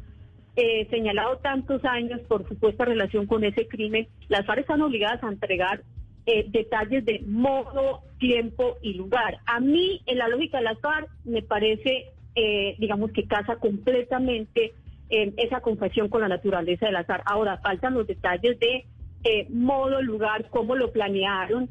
eh, 0.55 0.87
señalado 0.89 1.37
tantos 1.37 1.85
años 1.85 2.19
por 2.27 2.47
supuesta 2.47 2.83
relación 2.83 3.27
con 3.27 3.43
ese 3.43 3.67
crimen, 3.67 4.07
las 4.27 4.45
FARC 4.45 4.61
están 4.61 4.81
obligadas 4.81 5.23
a 5.23 5.29
entregar 5.29 5.83
eh, 6.25 6.45
detalles 6.49 7.05
de 7.05 7.21
modo, 7.25 8.01
tiempo 8.17 8.77
y 8.81 8.93
lugar. 8.93 9.39
A 9.45 9.59
mí, 9.59 10.01
en 10.05 10.17
la 10.17 10.27
lógica 10.27 10.57
de 10.57 10.65
las 10.65 10.79
FARC, 10.79 11.09
me 11.25 11.41
parece, 11.41 12.07
eh, 12.35 12.75
digamos, 12.79 13.11
que 13.11 13.27
casa 13.27 13.57
completamente 13.57 14.73
eh, 15.09 15.33
esa 15.37 15.61
confesión 15.61 16.09
con 16.09 16.21
la 16.21 16.27
naturaleza 16.27 16.87
del 16.87 16.97
azar. 16.97 17.23
Ahora, 17.25 17.57
faltan 17.57 17.93
los 17.93 18.07
detalles 18.07 18.59
de 18.59 18.85
eh, 19.23 19.47
modo, 19.49 20.01
lugar, 20.01 20.49
cómo 20.49 20.75
lo 20.75 20.91
planearon, 20.91 21.69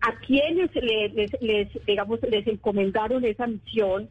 a 0.00 0.18
quienes 0.20 0.70
les, 0.74 1.84
digamos, 1.86 2.20
les 2.22 2.46
encomendaron 2.46 3.24
esa 3.24 3.46
misión. 3.46 4.08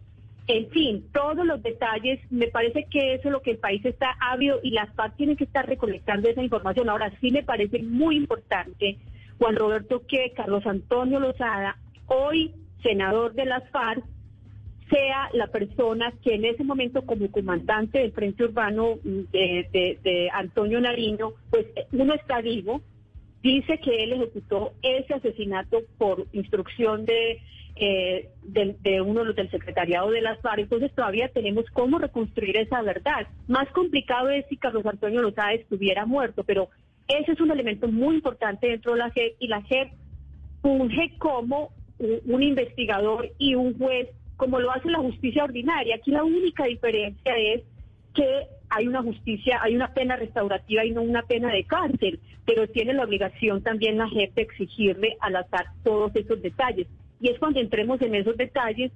En 0.47 0.69
fin, 0.69 1.05
todos 1.13 1.45
los 1.45 1.61
detalles, 1.61 2.19
me 2.31 2.47
parece 2.47 2.85
que 2.89 3.15
eso 3.15 3.27
es 3.27 3.31
lo 3.31 3.41
que 3.41 3.51
el 3.51 3.57
país 3.57 3.85
está 3.85 4.15
ávido 4.19 4.59
y 4.63 4.71
las 4.71 4.93
FARC 4.95 5.15
tienen 5.15 5.35
que 5.35 5.43
estar 5.43 5.67
recolectando 5.67 6.29
esa 6.29 6.41
información. 6.41 6.89
Ahora 6.89 7.11
sí 7.21 7.31
me 7.31 7.43
parece 7.43 7.83
muy 7.83 8.17
importante, 8.17 8.97
Juan 9.39 9.55
Roberto, 9.55 10.03
que 10.05 10.33
Carlos 10.35 10.65
Antonio 10.67 11.19
Lozada, 11.19 11.77
hoy 12.07 12.53
senador 12.83 13.33
de 13.33 13.45
las 13.45 13.67
FARC, 13.71 14.03
sea 14.89 15.29
la 15.33 15.47
persona 15.47 16.13
que 16.23 16.35
en 16.35 16.45
ese 16.45 16.63
momento 16.63 17.05
como 17.05 17.31
comandante 17.31 17.99
del 17.99 18.11
Frente 18.11 18.43
Urbano 18.43 18.97
de, 19.03 19.99
de, 20.03 20.29
Antonio 20.33 20.81
Nariño, 20.81 21.33
pues 21.49 21.67
uno 21.91 22.13
está 22.15 22.41
vivo, 22.41 22.81
dice 23.43 23.79
que 23.79 24.03
él 24.03 24.13
ejecutó 24.13 24.73
ese 24.81 25.13
asesinato 25.13 25.81
por 25.97 26.25
instrucción 26.33 27.05
de, 27.05 27.39
eh, 27.75 28.29
de, 28.43 29.01
uno 29.01 29.21
de 29.21 29.25
los 29.27 29.35
del 29.35 29.51
secretariado 29.51 30.09
de 30.09 30.21
las 30.21 30.41
FARC, 30.41 30.61
entonces 30.61 30.91
todavía 30.93 31.29
tenemos 31.29 31.65
cómo 31.71 31.99
reconstruir 31.99 32.57
esa 32.57 32.81
verdad. 32.81 33.27
Más 33.47 33.69
complicado 33.69 34.29
es 34.29 34.45
si 34.49 34.57
Carlos 34.57 34.85
Antonio 34.85 35.21
Lozada 35.21 35.53
estuviera 35.53 36.05
muerto, 36.05 36.43
pero 36.43 36.69
ese 37.09 37.31
es 37.31 37.41
un 37.41 37.51
elemento 37.51 37.87
muy 37.87 38.15
importante 38.15 38.67
dentro 38.67 38.93
de 38.93 38.99
la 38.99 39.09
JEP 39.09 39.35
y 39.39 39.47
la 39.47 39.61
JEP 39.63 39.91
funge 40.61 41.17
como 41.17 41.71
un, 41.97 42.43
investigador 42.43 43.29
y 43.37 43.55
un 43.55 43.77
juez 43.77 44.09
como 44.37 44.59
lo 44.59 44.71
hace 44.71 44.89
la 44.89 44.99
justicia 44.99 45.43
ordinaria. 45.43 45.95
Aquí 45.95 46.11
la 46.11 46.23
única 46.23 46.65
diferencia 46.65 47.35
es 47.35 47.63
que 48.13 48.47
hay 48.69 48.87
una 48.87 49.01
justicia, 49.01 49.59
hay 49.61 49.75
una 49.75 49.93
pena 49.93 50.15
restaurativa 50.15 50.85
y 50.85 50.91
no 50.91 51.01
una 51.01 51.23
pena 51.23 51.51
de 51.51 51.65
cárcel, 51.65 52.19
pero 52.45 52.67
tiene 52.67 52.93
la 52.93 53.03
obligación 53.03 53.63
también 53.63 53.97
la 53.97 54.07
JEP 54.07 54.35
de 54.35 54.41
exigirle 54.43 55.17
al 55.19 55.35
azar 55.35 55.65
todos 55.83 56.15
esos 56.15 56.41
detalles. 56.41 56.87
Y 57.19 57.29
es 57.29 57.39
cuando 57.39 57.59
entremos 57.59 58.01
en 58.01 58.15
esos 58.15 58.37
detalles 58.37 58.91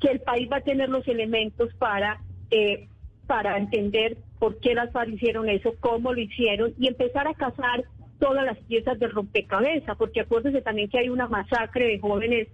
que 0.00 0.08
el 0.08 0.20
país 0.20 0.48
va 0.52 0.58
a 0.58 0.60
tener 0.60 0.90
los 0.90 1.08
elementos 1.08 1.72
para, 1.74 2.20
eh, 2.50 2.88
para 3.26 3.56
entender 3.56 4.18
por 4.44 4.60
qué 4.60 4.74
las 4.74 4.92
FARC 4.92 5.08
hicieron 5.08 5.48
eso, 5.48 5.74
cómo 5.80 6.12
lo 6.12 6.20
hicieron 6.20 6.74
y 6.78 6.86
empezar 6.88 7.26
a 7.26 7.32
cazar 7.32 7.82
todas 8.18 8.44
las 8.44 8.58
piezas 8.58 8.98
de 8.98 9.08
rompecabezas, 9.08 9.96
porque 9.96 10.20
acuérdense 10.20 10.60
también 10.60 10.90
que 10.90 10.98
hay 10.98 11.08
una 11.08 11.28
masacre 11.28 11.86
de 11.86 11.98
jóvenes 11.98 12.48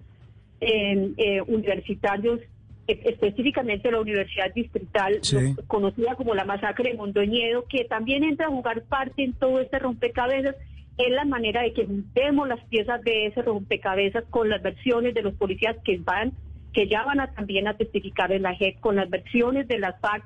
en, 0.61 1.15
eh, 1.17 1.43
universitarios, 1.49 2.39
eh, 2.87 3.01
específicamente 3.07 3.91
la 3.91 4.01
Universidad 4.01 4.55
Distrital, 4.55 5.19
Sí. 5.23 5.37
conocida 5.67 6.15
como 6.15 6.37
la 6.37 6.45
masacre 6.45 6.91
de 6.93 6.97
Mondoñedo, 6.97 7.65
que 7.69 7.85
también 7.87 8.23
entra 8.23 8.47
a 8.47 8.51
jugar 8.51 8.83
parte 8.83 9.25
en 9.25 9.33
todo 9.33 9.59
este 9.59 9.81
rompecabezas. 9.81 10.55
Es 10.97 11.11
la 11.11 11.25
manera 11.25 11.63
de 11.63 11.73
que 11.73 11.87
juntemos 11.87 12.47
las 12.47 12.61
piezas 12.67 13.03
de 13.03 13.27
ese 13.27 13.43
rompecabezas 13.43 14.23
con 14.31 14.49
las 14.49 14.63
versiones 14.63 15.13
de 15.13 15.23
los 15.23 15.35
policías 15.35 15.77
que 15.85 15.99
van, 15.99 16.35
que 16.73 16.87
ya 16.87 17.03
van 17.05 17.19
a 17.19 17.35
también 17.35 17.67
a 17.67 17.77
testificar 17.77 18.31
en 18.31 18.43
la 18.43 18.55
JEP, 18.55 18.79
con 18.79 18.95
las 18.95 19.11
versiones 19.11 19.67
de 19.67 19.81
las 19.81 20.01
FARC, 20.01 20.23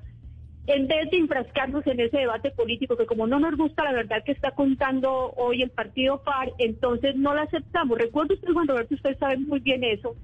en 0.67 0.87
vez 0.89 1.11
de 1.11 1.19
enfrascarnos 1.19 1.87
en 1.87 2.01
ese 2.01 2.19
debate 2.19 2.51
político, 2.51 2.97
que 2.97 3.07
como 3.07 3.27
no 3.27 3.39
nos 3.39 3.57
gusta 3.57 3.85
la 3.85 3.93
verdad 3.93 4.23
que 4.25 4.33
está 4.33 4.53
contando 4.53 5.33
hoy 5.37 5.63
el 5.63 5.71
partido 5.71 6.23
FARC, 6.25 6.55
entonces 6.59 7.17
no 7.17 7.35
la 7.35 7.43
aceptamos. 7.43 7.99
Recuerdo 7.99 8.35
usted, 8.35 8.53
Juan 8.53 8.69
Roberto, 8.69 8.95
usted 8.95 9.17
sabe 9.19 9.37
muy 9.39 9.61
bien 9.61 9.85
eso, 9.85 10.17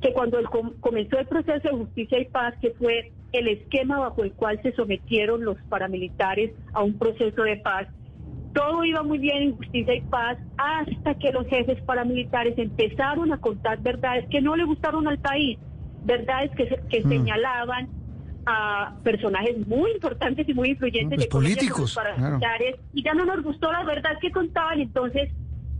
que 0.00 0.12
cuando 0.12 0.38
el 0.38 0.46
com- 0.48 0.74
comenzó 0.80 1.18
el 1.18 1.26
proceso 1.26 1.68
de 1.68 1.76
justicia 1.76 2.18
y 2.18 2.24
paz, 2.24 2.54
que 2.60 2.70
fue 2.72 3.12
el 3.32 3.48
esquema 3.48 3.98
bajo 4.00 4.22
el 4.24 4.34
cual 4.34 4.60
se 4.62 4.72
sometieron 4.72 5.44
los 5.44 5.58
paramilitares 5.68 6.52
a 6.72 6.82
un 6.82 6.98
proceso 6.98 7.42
de 7.42 7.56
paz, 7.58 7.88
todo 8.52 8.84
iba 8.84 9.02
muy 9.02 9.18
bien 9.18 9.42
en 9.42 9.56
justicia 9.56 9.94
y 9.94 10.00
paz 10.02 10.38
hasta 10.56 11.14
que 11.14 11.32
los 11.32 11.46
jefes 11.48 11.80
paramilitares 11.82 12.56
empezaron 12.58 13.32
a 13.32 13.38
contar 13.38 13.80
verdades 13.80 14.26
que 14.30 14.40
no 14.40 14.54
le 14.56 14.64
gustaron 14.64 15.08
al 15.08 15.18
país, 15.18 15.58
verdades 16.02 16.50
que, 16.56 16.68
se- 16.68 16.80
que 16.88 17.00
Mm. 17.04 17.08
señalaban 17.08 17.88
a 18.46 18.94
personajes 19.02 19.66
muy 19.66 19.92
importantes 19.92 20.48
y 20.48 20.54
muy 20.54 20.70
influyentes 20.70 21.16
pues 21.16 21.26
de 21.26 21.30
políticos, 21.30 21.80
los 21.80 21.94
paramilitares, 21.94 22.76
y 22.92 23.02
ya 23.02 23.14
no 23.14 23.24
nos 23.24 23.42
gustó 23.42 23.72
la 23.72 23.84
verdad 23.84 24.18
que 24.20 24.30
contaban, 24.30 24.80
entonces 24.80 25.30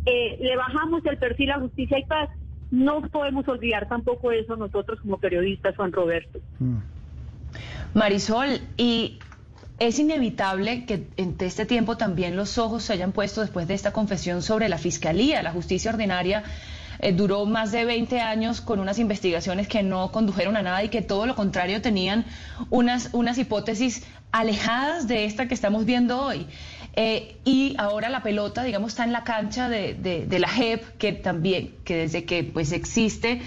eh, 0.07 0.39
le 0.41 0.57
bajamos 0.57 1.05
el 1.07 1.19
perfil 1.19 1.51
a 1.53 1.61
justicia 1.61 1.99
y 1.99 2.05
paz. 2.05 2.31
No 2.71 3.03
podemos 3.03 3.47
olvidar 3.47 3.89
tampoco 3.89 4.33
eso 4.33 4.57
nosotros 4.57 4.99
como 5.01 5.19
periodistas, 5.19 5.77
Juan 5.77 5.93
Roberto. 5.93 6.41
Marisol, 7.95 8.61
y 8.77 9.19
es 9.79 9.99
inevitable 9.99 10.85
que 10.87 11.07
en 11.17 11.37
este 11.39 11.67
tiempo 11.67 11.97
también 11.97 12.37
los 12.37 12.59
ojos 12.59 12.85
se 12.85 12.93
hayan 12.93 13.13
puesto 13.13 13.41
después 13.41 13.69
de 13.69 13.75
esta 13.75 13.93
confesión 13.93 14.43
sobre 14.43 14.69
la 14.69 14.79
Fiscalía, 14.79 15.43
la 15.43 15.53
justicia 15.53 15.91
ordinaria. 15.91 16.45
Eh, 17.05 17.13
duró 17.13 17.45
más 17.47 17.71
de 17.71 17.85
20 17.85 18.21
años 18.21 18.61
con 18.61 18.81
unas 18.81 18.99
investigaciones 18.99 19.69
que 19.69 19.83
no 19.83 20.11
condujeron 20.11 20.57
a 20.57 20.63
nada 20.63 20.83
y 20.83 20.89
que 20.89 21.03
todo 21.03 21.27
lo 21.27 21.35
contrario 21.37 21.81
tenían 21.83 22.25
unas, 22.71 23.11
unas 23.13 23.37
hipótesis 23.39 24.03
alejadas 24.33 25.07
de 25.07 25.27
esta 25.27 25.47
que 25.47 25.55
estamos 25.55 25.85
viendo 25.85 26.21
hoy. 26.21 26.47
Eh, 26.97 27.37
y 27.45 27.75
ahora 27.79 28.09
la 28.09 28.23
pelota, 28.23 28.63
digamos, 28.63 28.93
está 28.93 29.05
en 29.05 29.13
la 29.13 29.25
cancha 29.25 29.69
de, 29.69 29.95
de- 29.95 30.39
la 30.39 30.49
JEP, 30.49 30.97
que 30.99 31.13
también, 31.13 31.75
que 31.85 31.97
desde 31.97 32.25
que 32.25 32.43
pues 32.45 32.73
existe, 32.73 33.43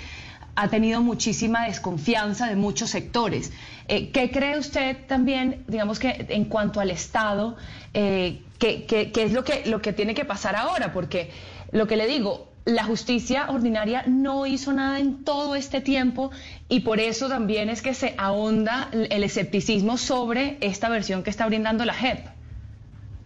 ha 0.55 0.67
tenido 0.69 1.01
muchísima 1.01 1.65
desconfianza 1.65 2.47
de 2.47 2.55
muchos 2.55 2.89
sectores. 2.89 3.51
Eh, 3.87 4.09
¿Qué 4.11 4.31
cree 4.31 4.57
usted 4.59 4.97
también, 5.07 5.63
digamos 5.67 5.99
que 5.99 6.25
en 6.29 6.45
cuanto 6.45 6.79
al 6.79 6.89
Estado, 6.91 7.55
eh, 7.93 8.41
qué 8.59 9.11
es 9.15 9.33
lo 9.33 9.43
que, 9.43 9.63
lo 9.65 9.81
que 9.81 9.93
tiene 9.93 10.13
que 10.13 10.25
pasar 10.25 10.55
ahora? 10.55 10.91
Porque 10.93 11.31
lo 11.71 11.85
que 11.87 11.95
le 11.95 12.07
digo, 12.07 12.46
la 12.67 12.83
justicia 12.83 13.49
ordinaria 13.49 14.03
no 14.07 14.45
hizo 14.45 14.73
nada 14.73 14.99
en 14.99 15.23
todo 15.23 15.55
este 15.55 15.79
tiempo 15.79 16.31
y 16.67 16.81
por 16.81 16.99
eso 16.99 17.29
también 17.29 17.69
es 17.69 17.81
que 17.81 17.93
se 17.93 18.13
ahonda 18.17 18.89
el 18.91 19.23
escepticismo 19.23 19.95
sobre 19.97 20.57
esta 20.59 20.89
versión 20.89 21.23
que 21.23 21.29
está 21.29 21.47
brindando 21.47 21.85
la 21.85 21.93
JEP. 21.93 22.19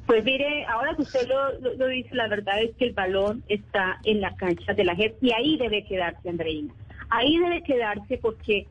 Pues 0.06 0.24
mire, 0.24 0.66
ahora 0.66 0.94
que 0.96 1.02
usted 1.02 1.28
lo, 1.28 1.76
lo- 1.76 1.88
dice, 1.88 2.14
la 2.16 2.28
verdad 2.28 2.62
es 2.62 2.76
que 2.76 2.86
el 2.86 2.94
balón 2.94 3.44
está 3.48 4.00
en 4.04 4.22
la 4.22 4.36
cancha 4.36 4.74
de 4.74 4.84
la 4.84 4.96
JEP 4.96 5.16
y 5.24 5.32
ahí 5.34 5.58
debe 5.58 5.86
quedarse, 5.86 6.30
Andreina. 6.30 6.72
Ahí 7.10 7.38
debe 7.40 7.64
quedarse 7.64 8.20
porque, 8.22 8.68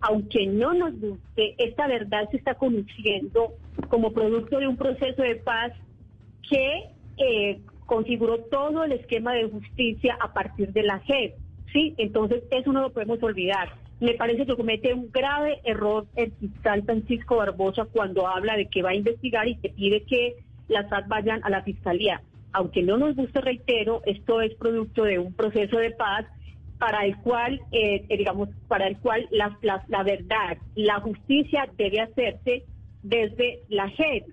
aunque 0.00 0.46
no 0.46 0.72
nos 0.72 0.98
guste, 0.98 1.54
esta 1.58 1.86
verdad 1.86 2.28
se 2.30 2.38
está 2.38 2.54
conociendo 2.54 3.52
como 3.88 4.12
producto 4.12 4.58
de 4.58 4.68
un 4.68 4.76
proceso 4.76 5.22
de 5.22 5.36
paz 5.36 5.72
que 6.48 6.84
eh, 7.18 7.60
configuró 7.86 8.38
todo 8.50 8.84
el 8.84 8.92
esquema 8.92 9.34
de 9.34 9.48
justicia 9.48 10.16
a 10.20 10.32
partir 10.32 10.72
de 10.72 10.82
la 10.82 11.00
JEP. 11.00 11.34
¿sí? 11.72 11.94
Entonces, 11.98 12.42
eso 12.50 12.72
no 12.72 12.80
lo 12.80 12.92
podemos 12.92 13.22
olvidar. 13.22 13.74
Me 14.00 14.14
parece 14.14 14.46
que 14.46 14.56
comete 14.56 14.92
un 14.92 15.10
grave 15.10 15.60
error 15.64 16.06
el 16.16 16.32
fiscal 16.32 16.82
Francisco 16.84 17.36
Barbosa 17.36 17.86
cuando 17.90 18.26
habla 18.26 18.56
de 18.56 18.66
que 18.66 18.82
va 18.82 18.90
a 18.90 18.94
investigar 18.94 19.46
y 19.48 19.56
que 19.56 19.68
pide 19.68 20.02
que 20.02 20.36
las 20.68 20.88
FARC 20.88 21.08
vayan 21.08 21.40
a 21.44 21.50
la 21.50 21.62
fiscalía. 21.62 22.20
Aunque 22.52 22.82
no 22.82 22.96
nos 22.96 23.16
guste, 23.16 23.40
reitero, 23.40 24.02
esto 24.06 24.40
es 24.40 24.54
producto 24.54 25.04
de 25.04 25.18
un 25.18 25.32
proceso 25.32 25.76
de 25.78 25.90
paz 25.90 26.26
para 26.78 27.04
el 27.04 27.16
cual, 27.18 27.60
eh, 27.72 28.04
eh, 28.08 28.16
digamos, 28.16 28.48
para 28.68 28.86
el 28.86 28.98
cual 28.98 29.26
la, 29.30 29.56
la, 29.62 29.84
la 29.88 30.02
verdad, 30.02 30.58
la 30.74 31.00
justicia 31.00 31.68
debe 31.76 32.00
hacerse 32.00 32.64
desde 33.02 33.60
la 33.68 33.88
JEP. 33.88 34.24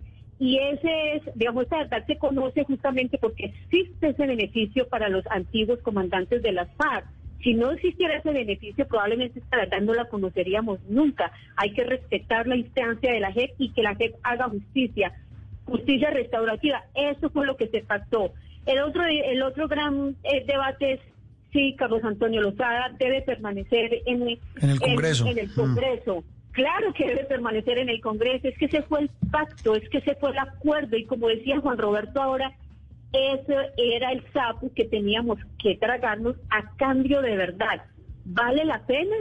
Y 0.41 0.57
ese 0.57 1.17
es, 1.17 1.21
digamos, 1.35 1.65
esta 1.65 1.77
verdad 1.77 2.03
se 2.07 2.17
conoce 2.17 2.63
justamente 2.63 3.19
porque 3.19 3.45
existe 3.45 4.09
ese 4.09 4.25
beneficio 4.25 4.87
para 4.87 5.07
los 5.07 5.23
antiguos 5.27 5.77
comandantes 5.83 6.41
de 6.41 6.51
las 6.51 6.67
FARC. 6.77 7.05
Si 7.43 7.53
no 7.53 7.69
existiera 7.69 8.17
ese 8.17 8.31
beneficio, 8.31 8.87
probablemente 8.87 9.37
esta 9.37 9.57
verdad 9.57 9.81
no 9.81 9.93
la 9.93 10.05
conoceríamos 10.05 10.79
nunca. 10.89 11.31
Hay 11.57 11.73
que 11.73 11.83
respetar 11.83 12.47
la 12.47 12.55
instancia 12.55 13.13
de 13.13 13.19
la 13.19 13.31
JEP 13.31 13.51
y 13.59 13.69
que 13.69 13.83
la 13.83 13.93
JEP 13.93 14.15
haga 14.23 14.49
justicia, 14.49 15.13
justicia 15.65 16.09
restaurativa. 16.09 16.85
Eso 16.95 17.29
fue 17.29 17.45
lo 17.45 17.55
que 17.55 17.67
se 17.67 17.81
pactó. 17.81 18.33
El 18.65 18.81
otro, 18.81 19.03
el 19.05 19.43
otro 19.43 19.67
gran 19.67 20.15
eh, 20.23 20.43
debate 20.47 20.93
es 20.93 20.99
si 21.53 21.75
Carlos 21.75 22.03
Antonio 22.03 22.41
Lozada 22.41 22.89
debe 22.97 23.21
permanecer 23.21 24.01
en, 24.07 24.27
el 24.27 24.79
Congreso. 24.79 25.27
En, 25.27 25.37
el 25.37 25.49
Mm. 25.49 26.23
Claro 26.51 26.93
que 26.93 27.07
debe 27.07 27.23
permanecer 27.25 27.77
en 27.77 27.89
el 27.89 28.01
Congreso, 28.01 28.47
es 28.47 28.57
que 28.57 28.65
ese 28.65 28.81
fue 28.83 29.01
el 29.01 29.09
pacto, 29.31 29.75
es 29.75 29.87
que 29.89 29.99
ese 29.99 30.15
fue 30.15 30.31
el 30.31 30.37
acuerdo 30.39 30.97
y 30.97 31.05
como 31.05 31.27
decía 31.29 31.59
Juan 31.61 31.77
Roberto 31.77 32.21
ahora, 32.21 32.51
ese 33.13 33.55
era 33.77 34.11
el 34.11 34.23
sapo 34.33 34.71
que 34.75 34.85
teníamos 34.85 35.37
que 35.61 35.75
tragarnos 35.77 36.35
a 36.49 36.75
cambio 36.77 37.21
de 37.21 37.35
verdad. 37.37 37.83
¿Vale 38.25 38.65
la 38.65 38.85
pena? 38.85 39.15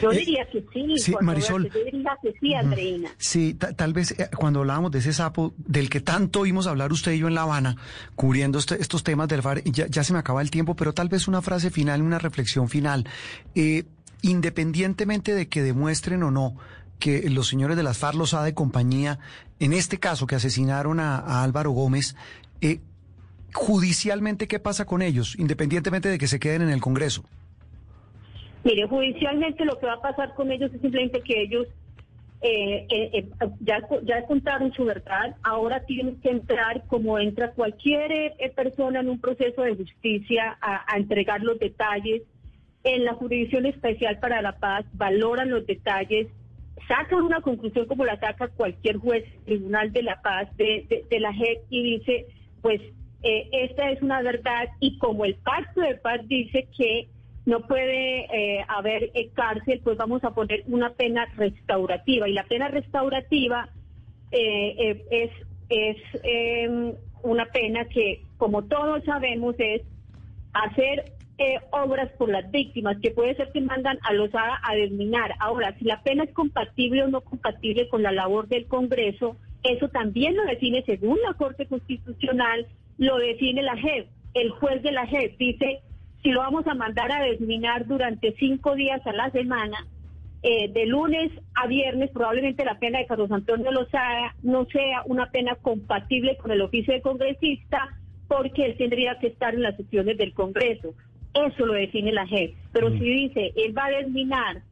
Yo 0.00 0.10
Eh, 0.12 0.18
diría 0.20 0.46
que 0.50 0.64
sí, 0.72 0.96
sí, 0.96 1.12
Juan 1.12 1.24
Marisol. 1.26 1.62
Roberto, 1.64 1.78
yo 1.78 1.84
diría 1.84 2.16
que 2.22 2.32
sí, 2.40 2.54
Andreina. 2.54 3.10
Sí, 3.18 3.52
ta- 3.54 3.74
tal 3.74 3.92
vez 3.92 4.12
eh, 4.18 4.30
cuando 4.34 4.60
hablábamos 4.60 4.90
de 4.90 5.00
ese 5.00 5.12
sapo 5.12 5.52
del 5.58 5.90
que 5.90 6.00
tanto 6.00 6.40
oímos 6.40 6.66
hablar 6.66 6.92
usted 6.92 7.12
y 7.12 7.18
yo 7.18 7.28
en 7.28 7.34
La 7.34 7.42
Habana, 7.42 7.76
cubriendo 8.14 8.58
este- 8.58 8.80
estos 8.80 9.04
temas 9.04 9.28
del 9.28 9.42
y 9.64 9.72
ya, 9.72 9.86
ya 9.86 10.02
se 10.02 10.14
me 10.14 10.18
acaba 10.18 10.40
el 10.40 10.50
tiempo, 10.50 10.74
pero 10.76 10.94
tal 10.94 11.08
vez 11.10 11.28
una 11.28 11.42
frase 11.42 11.70
final, 11.70 12.00
una 12.00 12.18
reflexión 12.18 12.68
final. 12.70 13.06
Eh, 13.54 13.84
independientemente 14.30 15.34
de 15.34 15.48
que 15.48 15.62
demuestren 15.62 16.22
o 16.22 16.30
no 16.30 16.56
que 16.98 17.28
los 17.28 17.48
señores 17.48 17.76
de 17.76 17.82
las 17.82 17.98
FARC, 17.98 18.16
los 18.16 18.36
de 18.44 18.54
compañía, 18.54 19.18
en 19.60 19.72
este 19.72 19.98
caso 19.98 20.26
que 20.26 20.34
asesinaron 20.34 20.98
a, 21.00 21.42
Álvaro 21.42 21.70
Gómez, 21.70 22.16
eh, 22.60 22.80
judicialmente, 23.52 24.48
¿qué 24.48 24.58
pasa 24.58 24.86
con 24.86 25.02
ellos? 25.02 25.36
Independientemente 25.38 26.08
de 26.08 26.18
que 26.18 26.26
se 26.26 26.40
queden 26.40 26.62
en 26.62 26.70
el 26.70 26.80
Congreso. 26.80 27.24
Mire, 28.64 28.88
judicialmente 28.88 29.64
lo 29.64 29.78
que 29.78 29.86
va 29.86 29.94
a 29.94 30.00
pasar 30.00 30.34
con 30.34 30.50
ellos 30.50 30.72
es 30.74 30.80
simplemente 30.80 31.20
que 31.20 31.42
ellos 31.42 31.66
eh, 32.42 32.86
eh, 32.90 33.10
eh, 33.12 33.28
ya, 33.60 33.80
ya 34.02 34.26
su 34.76 34.84
verdad, 34.84 35.36
ahora 35.42 35.80
tienen 35.84 36.20
que 36.20 36.30
entrar 36.30 36.86
como 36.86 37.18
entra 37.18 37.52
cualquier 37.52 38.12
eh, 38.12 38.52
persona 38.54 39.00
en 39.00 39.08
un 39.08 39.20
proceso 39.20 39.62
de 39.62 39.74
justicia 39.74 40.58
a 40.60 40.96
entregar 40.96 41.42
los 41.42 41.58
detalles. 41.58 42.22
En 42.86 43.04
la 43.04 43.14
Jurisdicción 43.14 43.66
Especial 43.66 44.20
para 44.20 44.40
la 44.42 44.52
Paz 44.52 44.86
valoran 44.92 45.50
los 45.50 45.66
detalles, 45.66 46.28
sacan 46.86 47.22
una 47.22 47.40
conclusión 47.40 47.86
como 47.86 48.04
la 48.04 48.18
saca 48.20 48.46
cualquier 48.46 48.98
juez 48.98 49.24
Tribunal 49.44 49.92
de 49.92 50.04
la 50.04 50.22
Paz 50.22 50.48
de, 50.56 51.04
la 51.18 51.32
JEP 51.32 51.64
y 51.68 51.98
dice, 51.98 52.26
pues 52.62 52.80
eh, 53.24 53.48
esta 53.50 53.90
es 53.90 54.00
una 54.02 54.22
verdad 54.22 54.68
y 54.78 54.98
como 54.98 55.24
el 55.24 55.34
pacto 55.34 55.80
de 55.80 55.96
paz 55.96 56.20
dice 56.28 56.68
que 56.78 57.08
no 57.44 57.66
puede 57.66 58.26
eh, 58.32 58.64
haber 58.68 59.10
eh, 59.14 59.30
cárcel, 59.34 59.80
pues 59.82 59.96
vamos 59.96 60.22
a 60.22 60.30
poner 60.30 60.62
una 60.68 60.90
pena 60.90 61.26
restaurativa. 61.36 62.28
Y 62.28 62.34
la 62.34 62.44
pena 62.44 62.68
restaurativa 62.68 63.68
eh, 64.30 64.74
eh, 64.78 65.04
es, 65.10 65.30
es 65.68 65.96
eh, 66.22 66.94
una 67.22 67.46
pena 67.46 67.84
que, 67.86 68.22
como 68.36 68.62
todos 68.64 69.04
sabemos, 69.04 69.54
es 69.58 69.82
hacer 70.52 71.15
eh, 71.38 71.58
obras 71.70 72.10
por 72.12 72.30
las 72.30 72.50
víctimas, 72.50 72.96
que 73.02 73.10
puede 73.10 73.34
ser 73.34 73.52
que 73.52 73.60
mandan 73.60 73.98
a 74.02 74.12
los 74.12 74.30
a, 74.34 74.74
desminar. 74.74 75.34
Ahora, 75.38 75.76
si 75.78 75.84
la 75.84 76.02
pena 76.02 76.24
es 76.24 76.32
compatible 76.32 77.02
o 77.02 77.08
no 77.08 77.20
compatible 77.20 77.88
con 77.88 78.02
la 78.02 78.12
labor 78.12 78.48
del 78.48 78.66
Congreso, 78.66 79.36
eso 79.62 79.88
también 79.88 80.34
lo 80.36 80.44
define, 80.44 80.82
según 80.86 81.18
la 81.26 81.34
Corte 81.34 81.66
Constitucional, 81.66 82.66
lo 82.98 83.18
define 83.18 83.62
la 83.62 83.76
JEP. 83.76 84.08
El 84.34 84.50
juez 84.50 84.82
de 84.82 84.92
la 84.92 85.06
JEP 85.06 85.36
dice, 85.38 85.80
si 86.22 86.30
lo 86.30 86.40
vamos 86.40 86.66
a 86.66 86.74
mandar 86.74 87.12
a 87.12 87.22
desminar 87.22 87.86
durante 87.86 88.34
cinco 88.38 88.74
días 88.74 89.06
a 89.06 89.12
la 89.12 89.30
semana, 89.30 89.76
eh, 90.42 90.70
de 90.72 90.86
lunes 90.86 91.32
a 91.54 91.66
viernes, 91.66 92.10
probablemente 92.12 92.64
la 92.64 92.78
pena 92.78 93.00
de 93.00 93.06
Carlos 93.06 93.32
Antonio 93.32 93.72
Lozada 93.72 94.34
no 94.42 94.64
sea 94.66 95.02
una 95.06 95.30
pena 95.30 95.56
compatible 95.56 96.36
con 96.36 96.50
el 96.50 96.62
oficio 96.62 96.94
de 96.94 97.02
congresista, 97.02 97.96
porque 98.28 98.64
él 98.64 98.76
tendría 98.76 99.18
que 99.18 99.28
estar 99.28 99.54
en 99.54 99.62
las 99.62 99.76
sesiones 99.76 100.16
del 100.18 100.34
Congreso. 100.34 100.94
Eso 101.36 101.66
lo 101.66 101.74
define 101.74 102.12
la 102.12 102.26
JEP. 102.26 102.54
Pero 102.72 102.90
si 102.90 102.98
dice, 102.98 103.52
él 103.56 103.76
va 103.76 103.86
a 103.86 103.90
desminar 103.90 104.62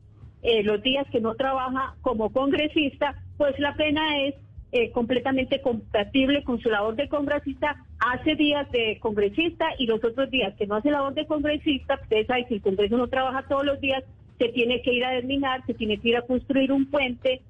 eh, 0.42 0.62
los 0.62 0.82
días 0.82 1.06
que 1.10 1.20
no 1.20 1.34
trabaja 1.34 1.94
como 2.00 2.32
congresista, 2.32 3.14
pues 3.36 3.58
la 3.58 3.74
pena 3.74 4.22
es 4.22 4.34
eh, 4.72 4.90
completamente 4.90 5.60
compatible 5.60 6.42
con 6.42 6.58
su 6.60 6.68
labor 6.68 6.96
de 6.96 7.08
congresista, 7.08 7.76
hace 7.98 8.34
días 8.34 8.70
de 8.72 8.98
congresista 8.98 9.66
y 9.78 9.86
los 9.86 10.02
otros 10.02 10.30
días 10.30 10.54
que 10.56 10.66
no 10.66 10.76
hace 10.76 10.90
labor 10.90 11.14
de 11.14 11.26
congresista, 11.26 11.98
ustedes 12.02 12.26
saben, 12.26 12.48
si 12.48 12.54
el 12.54 12.62
Congreso 12.62 12.96
no 12.96 13.08
trabaja 13.08 13.46
todos 13.46 13.64
los 13.64 13.80
días, 13.80 14.02
se 14.38 14.48
tiene 14.48 14.82
que 14.82 14.92
ir 14.92 15.04
a 15.04 15.12
desminar, 15.12 15.64
se 15.66 15.74
tiene 15.74 15.98
que 15.98 16.08
ir 16.08 16.16
a 16.16 16.22
construir 16.22 16.72
un 16.72 16.90
puente. 16.90 17.42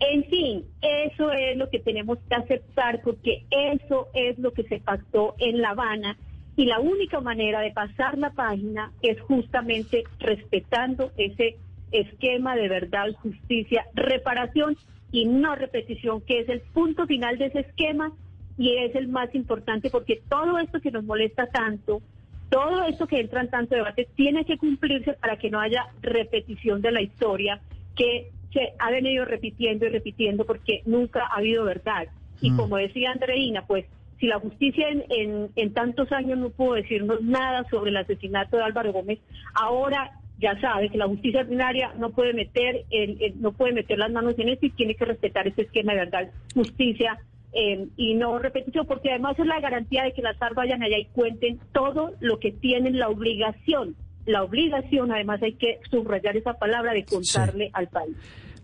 En 0.00 0.24
fin, 0.24 0.64
eso 0.80 1.30
es 1.30 1.56
lo 1.56 1.68
que 1.68 1.78
tenemos 1.78 2.18
que 2.28 2.34
aceptar 2.34 3.02
porque 3.02 3.44
eso 3.50 4.08
es 4.14 4.38
lo 4.38 4.52
que 4.52 4.62
se 4.64 4.80
pactó 4.80 5.34
en 5.38 5.60
La 5.60 5.70
Habana 5.70 6.16
y 6.56 6.66
la 6.66 6.80
única 6.80 7.20
manera 7.20 7.60
de 7.60 7.72
pasar 7.72 8.18
la 8.18 8.30
página 8.30 8.92
es 9.02 9.20
justamente 9.22 10.04
respetando 10.18 11.12
ese 11.16 11.56
esquema 11.90 12.56
de 12.56 12.68
verdad, 12.68 13.12
justicia, 13.22 13.86
reparación 13.94 14.76
y 15.10 15.26
no 15.26 15.54
repetición, 15.54 16.20
que 16.22 16.40
es 16.40 16.48
el 16.48 16.60
punto 16.72 17.06
final 17.06 17.38
de 17.38 17.46
ese 17.46 17.60
esquema 17.60 18.12
y 18.58 18.76
es 18.78 18.94
el 18.94 19.08
más 19.08 19.34
importante 19.34 19.90
porque 19.90 20.22
todo 20.28 20.58
esto 20.58 20.80
que 20.80 20.90
nos 20.90 21.04
molesta 21.04 21.46
tanto, 21.46 22.02
todo 22.50 22.84
esto 22.84 23.06
que 23.06 23.20
entra 23.20 23.40
en 23.40 23.50
tanto 23.50 23.74
debate, 23.74 24.08
tiene 24.14 24.44
que 24.44 24.58
cumplirse 24.58 25.14
para 25.14 25.38
que 25.38 25.50
no 25.50 25.58
haya 25.60 25.86
repetición 26.02 26.82
de 26.82 26.92
la 26.92 27.02
historia 27.02 27.60
que 27.96 28.30
se 28.52 28.74
ha 28.78 28.90
venido 28.90 29.24
repitiendo 29.24 29.86
y 29.86 29.88
repitiendo 29.88 30.44
porque 30.44 30.82
nunca 30.84 31.26
ha 31.26 31.38
habido 31.38 31.64
verdad. 31.64 32.08
Y 32.42 32.50
Mm. 32.50 32.56
como 32.56 32.76
decía 32.76 33.12
Andreina, 33.12 33.66
pues 33.66 33.86
si 34.22 34.28
la 34.28 34.38
justicia 34.38 34.88
en, 34.88 35.02
en, 35.10 35.48
en 35.56 35.72
tantos 35.74 36.12
años 36.12 36.38
no 36.38 36.50
pudo 36.50 36.74
decirnos 36.74 37.20
nada 37.22 37.64
sobre 37.68 37.90
el 37.90 37.96
asesinato 37.96 38.56
de 38.56 38.62
Álvaro 38.62 38.92
Gómez, 38.92 39.18
ahora 39.52 40.12
ya 40.38 40.60
sabe 40.60 40.90
que 40.90 40.96
la 40.96 41.08
justicia 41.08 41.40
ordinaria 41.40 41.92
no 41.98 42.10
puede 42.10 42.32
meter 42.32 42.84
el- 42.90 43.20
el- 43.20 43.40
no 43.42 43.50
puede 43.50 43.72
meter 43.72 43.98
las 43.98 44.12
manos 44.12 44.38
en 44.38 44.48
esto 44.50 44.66
y 44.66 44.70
tiene 44.70 44.94
que 44.94 45.04
respetar 45.06 45.48
ese 45.48 45.62
esquema 45.62 45.92
de 45.94 45.98
verdad, 45.98 46.30
justicia 46.54 47.18
eh, 47.52 47.88
y 47.96 48.14
no 48.14 48.38
repetición, 48.38 48.86
porque 48.86 49.10
además 49.10 49.36
es 49.40 49.46
la 49.46 49.58
garantía 49.60 50.04
de 50.04 50.12
que 50.12 50.22
las 50.22 50.36
FARC 50.38 50.54
vayan 50.54 50.84
allá 50.84 50.98
y 50.98 51.06
cuenten 51.06 51.58
todo 51.72 52.12
lo 52.20 52.38
que 52.38 52.52
tienen 52.52 52.98
la 53.00 53.08
obligación. 53.08 53.96
La 54.24 54.44
obligación, 54.44 55.10
además 55.10 55.42
hay 55.42 55.54
que 55.54 55.80
subrayar 55.90 56.36
esa 56.36 56.54
palabra 56.54 56.92
de 56.92 57.04
contarle 57.04 57.70
al 57.72 57.88
país. 57.88 58.16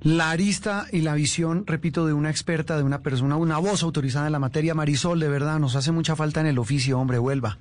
La 0.03 0.31
arista 0.31 0.87
y 0.93 1.01
la 1.01 1.15
visión, 1.15 1.65
repito, 1.67 2.07
de 2.07 2.13
una 2.13 2.31
experta, 2.31 2.77
de 2.77 2.85
una 2.85 3.01
persona, 3.01 3.37
una 3.37 3.59
voz 3.59 3.83
autorizada 3.83 4.27
en 4.27 4.33
la 4.33 4.39
materia, 4.39 4.75
Marisol, 4.75 5.19
de 5.19 5.29
verdad, 5.29 5.59
nos 5.59 5.75
hace 5.75 5.91
mucha 5.91 6.15
falta 6.15 6.41
en 6.41 6.47
el 6.47 6.59
oficio, 6.59 6.99
hombre, 6.99 7.19
vuelva. 7.19 7.59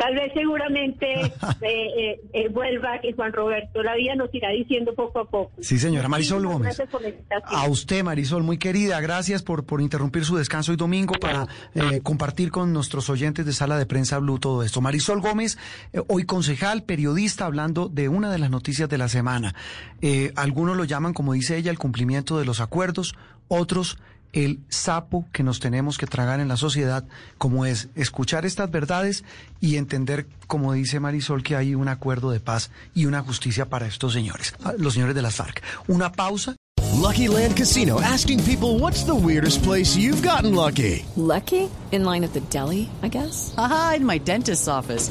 Tal 0.00 0.14
vez 0.14 0.32
seguramente 0.32 1.06
eh, 1.20 1.30
eh, 1.60 2.20
eh, 2.32 2.48
vuelva 2.48 2.98
que 3.02 3.12
Juan 3.12 3.34
Roberto, 3.34 3.82
la 3.82 3.94
vida 3.96 4.14
nos 4.14 4.34
irá 4.34 4.48
diciendo 4.48 4.94
poco 4.94 5.20
a 5.20 5.24
poco. 5.26 5.52
Sí, 5.60 5.78
señora 5.78 6.08
Marisol 6.08 6.46
Gómez. 6.46 6.80
A 7.44 7.68
usted, 7.68 8.02
Marisol, 8.02 8.42
muy 8.42 8.56
querida, 8.56 8.98
gracias 9.02 9.42
por, 9.42 9.66
por 9.66 9.82
interrumpir 9.82 10.24
su 10.24 10.38
descanso 10.38 10.72
hoy 10.72 10.78
domingo 10.78 11.12
para 11.20 11.46
eh, 11.74 12.00
compartir 12.02 12.50
con 12.50 12.72
nuestros 12.72 13.10
oyentes 13.10 13.44
de 13.44 13.52
Sala 13.52 13.76
de 13.76 13.84
Prensa 13.84 14.18
Blue 14.18 14.38
todo 14.38 14.62
esto. 14.62 14.80
Marisol 14.80 15.20
Gómez, 15.20 15.58
eh, 15.92 16.00
hoy 16.08 16.24
concejal, 16.24 16.84
periodista, 16.84 17.44
hablando 17.44 17.90
de 17.90 18.08
una 18.08 18.32
de 18.32 18.38
las 18.38 18.48
noticias 18.48 18.88
de 18.88 18.96
la 18.96 19.08
semana. 19.08 19.54
Eh, 20.00 20.32
algunos 20.34 20.78
lo 20.78 20.84
llaman, 20.84 21.12
como 21.12 21.34
dice 21.34 21.58
ella, 21.58 21.70
el 21.70 21.78
cumplimiento 21.78 22.38
de 22.38 22.46
los 22.46 22.60
acuerdos, 22.60 23.14
otros 23.48 23.98
el 24.32 24.60
sapo 24.68 25.26
que 25.32 25.42
nos 25.42 25.60
tenemos 25.60 25.98
que 25.98 26.06
tragar 26.06 26.40
en 26.40 26.48
la 26.48 26.56
sociedad, 26.56 27.04
como 27.38 27.64
es 27.66 27.88
escuchar 27.94 28.46
estas 28.46 28.70
verdades 28.70 29.24
y 29.60 29.76
entender, 29.76 30.26
como 30.46 30.72
dice 30.72 31.00
Marisol, 31.00 31.42
que 31.42 31.56
hay 31.56 31.74
un 31.74 31.88
acuerdo 31.88 32.30
de 32.30 32.40
paz 32.40 32.70
y 32.94 33.06
una 33.06 33.22
justicia 33.22 33.68
para 33.68 33.86
estos 33.86 34.12
señores, 34.12 34.54
ah, 34.64 34.74
los 34.78 34.94
señores 34.94 35.14
de 35.14 35.22
las 35.22 35.34
FARC. 35.34 35.62
Una 35.88 36.12
pausa. 36.12 36.56
Lucky 37.00 37.28
Land 37.28 37.56
Casino 37.56 38.00
asking 38.00 38.42
people 38.44 38.78
what's 38.78 39.04
the 39.04 39.14
weirdest 39.14 39.62
place 39.62 39.96
you've 39.96 40.22
gotten 40.22 40.54
lucky? 40.54 41.04
Lucky? 41.16 41.70
In 41.92 42.04
line 42.04 42.24
at 42.24 42.32
the 42.32 42.40
deli, 42.50 42.88
I 43.02 43.08
guess? 43.08 43.54
Aha, 43.56 43.94
in 43.96 44.06
my 44.06 44.18
dentist's 44.18 44.68
office. 44.68 45.10